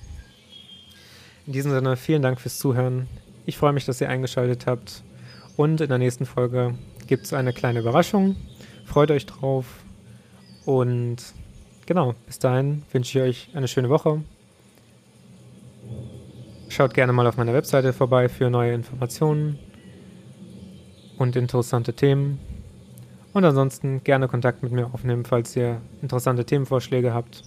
In 1.47 1.53
diesem 1.53 1.73
Sinne, 1.73 1.97
vielen 1.97 2.23
Dank 2.23 2.41
fürs 2.41 2.59
Zuhören. 2.59 3.07
Ich 3.45 3.59
freue 3.59 3.73
mich, 3.73 3.85
dass 3.85 4.01
ihr 4.01 4.09
eingeschaltet 4.09 4.67
habt. 4.67 5.03
Und 5.57 5.81
in 5.81 5.89
der 5.89 5.99
nächsten 5.99 6.25
Folge 6.25 6.75
gibt 7.07 7.27
es 7.27 7.33
eine 7.33 7.53
kleine 7.53 7.81
Überraschung. 7.81 8.37
Freut 8.87 9.11
euch 9.11 9.27
drauf. 9.27 9.67
Und 10.65 11.17
genau, 11.87 12.15
bis 12.27 12.39
dahin 12.39 12.83
wünsche 12.93 13.19
ich 13.19 13.25
euch 13.25 13.49
eine 13.55 13.69
schöne 13.69 13.91
Woche. 13.91 14.23
Schaut 16.71 16.95
gerne 16.95 17.13
mal 17.13 17.27
auf 17.27 17.37
meiner 17.37 17.53
Webseite 17.53 17.93
vorbei 17.93 18.29
für 18.29 18.49
neue 18.49 18.73
Informationen 18.73 19.59
und 21.19 21.37
interessante 21.37 21.93
Themen. 21.93 22.39
Und 23.33 23.45
ansonsten 23.45 24.05
gerne 24.05 24.29
Kontakt 24.29 24.63
mit 24.63 24.73
mir 24.73 24.87
aufnehmen, 24.87 25.25
falls 25.25 25.57
ihr 25.57 25.81
interessante 26.03 26.45
Themenvorschläge 26.45 27.13
habt. 27.13 27.43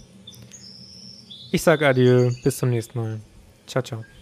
Ich 1.51 1.61
sage 1.61 1.87
Adieu, 1.87 2.31
bis 2.43 2.57
zum 2.57 2.69
nächsten 2.69 2.99
Mal. 2.99 3.19
Ciao, 3.65 3.81
ciao. 3.81 4.16